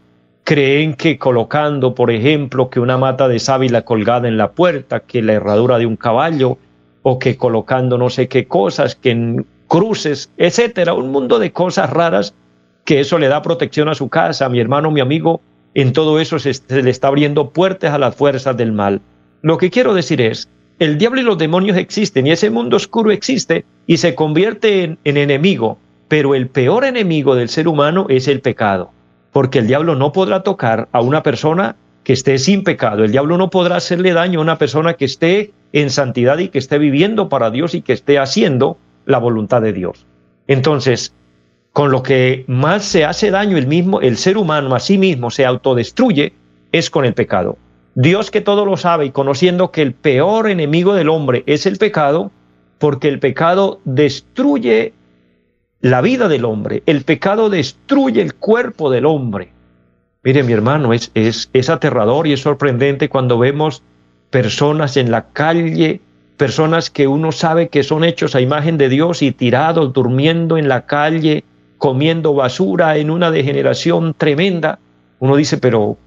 creen 0.43 0.95
que 0.95 1.19
colocando, 1.19 1.93
por 1.93 2.09
ejemplo, 2.09 2.71
que 2.71 2.79
una 2.79 2.97
mata 2.97 3.27
de 3.27 3.37
sábila 3.37 3.83
colgada 3.83 4.27
en 4.27 4.35
la 4.35 4.53
puerta, 4.53 5.01
que 5.01 5.21
la 5.21 5.33
herradura 5.33 5.77
de 5.77 5.85
un 5.85 5.95
caballo, 5.95 6.57
o 7.03 7.19
que 7.19 7.37
colocando 7.37 7.99
no 7.99 8.09
sé 8.09 8.27
qué 8.27 8.47
cosas, 8.47 8.95
que 8.95 9.11
en 9.11 9.45
cruces, 9.67 10.31
etcétera, 10.37 10.95
un 10.95 11.11
mundo 11.11 11.37
de 11.37 11.51
cosas 11.51 11.91
raras, 11.91 12.33
que 12.83 12.99
eso 12.99 13.19
le 13.19 13.27
da 13.27 13.43
protección 13.43 13.89
a 13.89 13.93
su 13.93 14.09
casa, 14.09 14.47
a 14.47 14.49
mi 14.49 14.59
hermano, 14.59 14.89
mi 14.89 15.01
amigo, 15.01 15.39
en 15.75 15.93
todo 15.93 16.19
eso 16.19 16.39
se, 16.39 16.51
le 16.81 16.89
está 16.89 17.09
abriendo 17.09 17.51
puertas 17.51 17.93
a 17.93 17.99
las 17.99 18.15
fuerzas 18.15 18.57
del 18.57 18.71
mal. 18.71 19.01
Lo 19.43 19.59
que 19.59 19.69
quiero 19.69 19.93
decir 19.93 20.19
es, 20.19 20.49
el 20.79 20.97
diablo 20.97 21.21
y 21.21 21.23
los 21.23 21.37
demonios 21.37 21.77
existen 21.77 22.27
y 22.27 22.31
ese 22.31 22.49
mundo 22.49 22.77
oscuro 22.77 23.11
existe 23.11 23.65
y 23.87 23.97
se 23.97 24.15
convierte 24.15 24.83
en, 24.83 24.97
en 25.03 25.17
enemigo, 25.17 25.77
pero 26.07 26.35
el 26.35 26.47
peor 26.47 26.85
enemigo 26.85 27.35
del 27.35 27.49
ser 27.49 27.67
humano 27.67 28.05
es 28.09 28.27
el 28.27 28.41
pecado 28.41 28.91
porque 29.33 29.59
el 29.59 29.67
diablo 29.67 29.95
no 29.95 30.13
podrá 30.13 30.43
tocar 30.43 30.87
a 30.93 31.01
una 31.01 31.23
persona 31.23 31.75
que 32.03 32.13
esté 32.13 32.37
sin 32.37 32.63
pecado. 32.63 33.03
El 33.03 33.11
diablo 33.11 33.37
no 33.37 33.49
podrá 33.49 33.75
hacerle 33.77 34.13
daño 34.13 34.39
a 34.39 34.43
una 34.43 34.57
persona 34.57 34.93
que 34.93 35.05
esté 35.05 35.51
en 35.73 35.89
santidad 35.89 36.37
y 36.37 36.49
que 36.49 36.59
esté 36.59 36.77
viviendo 36.77 37.27
para 37.27 37.49
Dios 37.49 37.73
y 37.73 37.81
que 37.81 37.93
esté 37.93 38.19
haciendo 38.19 38.77
la 39.05 39.17
voluntad 39.17 39.61
de 39.61 39.73
Dios. 39.73 40.05
Entonces, 40.47 41.13
con 41.71 41.91
lo 41.91 42.03
que 42.03 42.45
más 42.47 42.85
se 42.85 43.03
hace 43.03 43.31
daño 43.31 43.57
el 43.57 43.65
mismo, 43.65 43.99
el 44.01 44.17
ser 44.17 44.37
humano 44.37 44.75
a 44.75 44.79
sí 44.79 44.99
mismo 44.99 45.31
se 45.31 45.45
autodestruye, 45.45 46.33
es 46.71 46.89
con 46.91 47.03
el 47.03 47.15
pecado. 47.15 47.57
Dios 47.95 48.31
que 48.31 48.41
todo 48.41 48.65
lo 48.65 48.77
sabe 48.77 49.05
y 49.05 49.11
conociendo 49.11 49.71
que 49.71 49.81
el 49.81 49.93
peor 49.93 50.49
enemigo 50.49 50.95
del 50.95 51.09
hombre 51.09 51.43
es 51.45 51.65
el 51.65 51.77
pecado, 51.77 52.31
porque 52.79 53.07
el 53.07 53.19
pecado 53.19 53.79
destruye 53.85 54.93
la 55.79 56.01
vida 56.01 56.27
del 56.27 56.45
hombre. 56.45 56.81
El 56.85 57.03
pecado 57.03 57.49
destruye 57.49 58.21
el 58.21 58.33
cuerpo 58.33 58.89
del 58.89 59.05
hombre. 59.05 59.49
Mire, 60.23 60.43
mi 60.43 60.53
hermano, 60.53 60.93
es, 60.93 61.11
es, 61.13 61.49
es 61.53 61.69
aterrador 61.69 62.25
y 62.25 62.33
es 62.33 62.41
sorprendente 62.41 63.09
cuando 63.09 63.37
vemos 63.37 63.83
personas 64.29 64.97
en 64.97 65.11
la 65.11 65.27
calle, 65.27 66.01
personas 66.37 66.89
que 66.89 67.07
uno 67.07 67.31
sabe 67.31 67.69
que 67.69 67.83
son 67.83 68.03
hechos 68.03 68.33
a 68.33 68.41
imagen 68.41 68.77
de 68.77 68.89
Dios 68.89 69.21
y 69.21 69.31
tirados, 69.31 69.93
durmiendo 69.93 70.57
en 70.57 70.67
la 70.67 70.85
calle, 70.85 71.43
comiendo 71.77 72.33
basura 72.33 72.97
en 72.97 73.11
una 73.11 73.29
degeneración 73.29 74.15
tremenda. 74.15 74.79
Uno 75.19 75.35
dice, 75.35 75.57
pero 75.57 75.97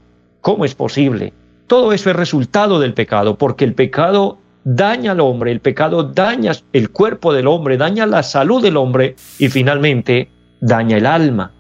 ¿cómo 0.40 0.64
es 0.64 0.74
posible? 0.74 1.32
Todo 1.66 1.92
eso 1.92 2.10
es 2.10 2.16
resultado 2.16 2.78
del 2.78 2.94
pecado, 2.94 3.36
porque 3.36 3.64
el 3.64 3.74
pecado 3.74 4.38
daña 4.62 5.12
al 5.12 5.20
hombre, 5.20 5.50
el 5.50 5.60
pecado 5.60 6.04
daña 6.04 6.52
el 6.72 6.90
cuerpo 6.90 7.32
del 7.32 7.48
hombre, 7.48 7.76
daña 7.76 8.06
la 8.06 8.22
salud 8.22 8.62
del 8.62 8.76
hombre 8.76 9.16
y 9.38 9.48
finalmente 9.48 10.28
daña 10.60 10.96
el 10.96 11.06
alma, 11.06 11.52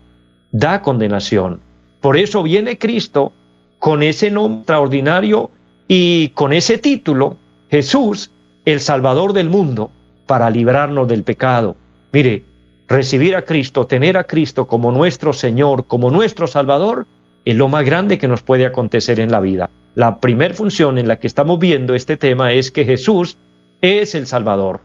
da 0.52 0.80
condenación. 0.80 1.60
Por 2.00 2.16
eso 2.16 2.44
viene 2.44 2.78
Cristo 2.78 3.32
con 3.80 4.04
ese 4.04 4.30
nombre 4.30 4.60
extraordinario 4.60 5.50
y 5.88 6.28
con 6.30 6.52
ese 6.52 6.78
título, 6.78 7.36
Jesús, 7.68 8.30
el 8.64 8.80
Salvador 8.80 9.32
del 9.32 9.48
mundo, 9.48 9.90
para 10.26 10.50
librarnos 10.50 11.08
del 11.08 11.24
pecado. 11.24 11.76
Mire, 12.12 12.44
recibir 12.86 13.34
a 13.34 13.42
Cristo, 13.42 13.86
tener 13.86 14.16
a 14.16 14.24
Cristo 14.24 14.68
como 14.68 14.92
nuestro 14.92 15.32
Señor, 15.32 15.86
como 15.86 16.12
nuestro 16.12 16.46
Salvador, 16.46 17.06
es 17.44 17.56
lo 17.56 17.68
más 17.68 17.84
grande 17.84 18.18
que 18.18 18.28
nos 18.28 18.42
puede 18.42 18.66
acontecer 18.66 19.18
en 19.18 19.32
la 19.32 19.40
vida. 19.40 19.68
La 19.96 20.20
primera 20.20 20.52
función 20.52 20.98
en 20.98 21.08
la 21.08 21.18
que 21.18 21.26
estamos 21.26 21.58
viendo 21.58 21.94
este 21.94 22.18
tema 22.18 22.52
es 22.52 22.70
que 22.70 22.84
Jesús 22.84 23.38
es 23.80 24.14
el 24.14 24.26
Salvador. 24.26 24.80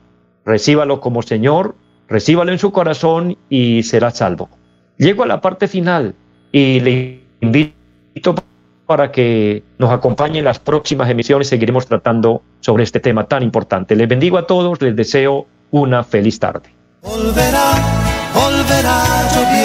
Recíbalo 0.45 1.01
como 1.01 1.21
Señor, 1.21 1.75
recíbalo 2.07 2.53
en 2.53 2.59
su 2.59 2.71
corazón 2.71 3.37
y 3.49 3.83
será 3.83 4.11
salvo. 4.11 4.47
Llego 4.97 5.23
a 5.23 5.27
la 5.27 5.41
parte 5.41 5.67
final 5.67 6.15
y 6.53 6.79
le 6.79 7.19
invito 7.41 8.35
para 8.85 9.11
que 9.11 9.63
nos 9.79 9.91
acompañe 9.91 10.39
en 10.39 10.45
las 10.45 10.59
próximas 10.59 11.09
emisiones. 11.09 11.49
Seguiremos 11.49 11.87
tratando 11.87 12.41
sobre 12.61 12.85
este 12.85 13.01
tema 13.01 13.25
tan 13.25 13.43
importante. 13.43 13.97
Les 13.97 14.07
bendigo 14.07 14.37
a 14.37 14.47
todos, 14.47 14.81
les 14.81 14.95
deseo 14.95 15.45
una 15.71 16.05
feliz 16.05 16.39
tarde. 16.39 16.69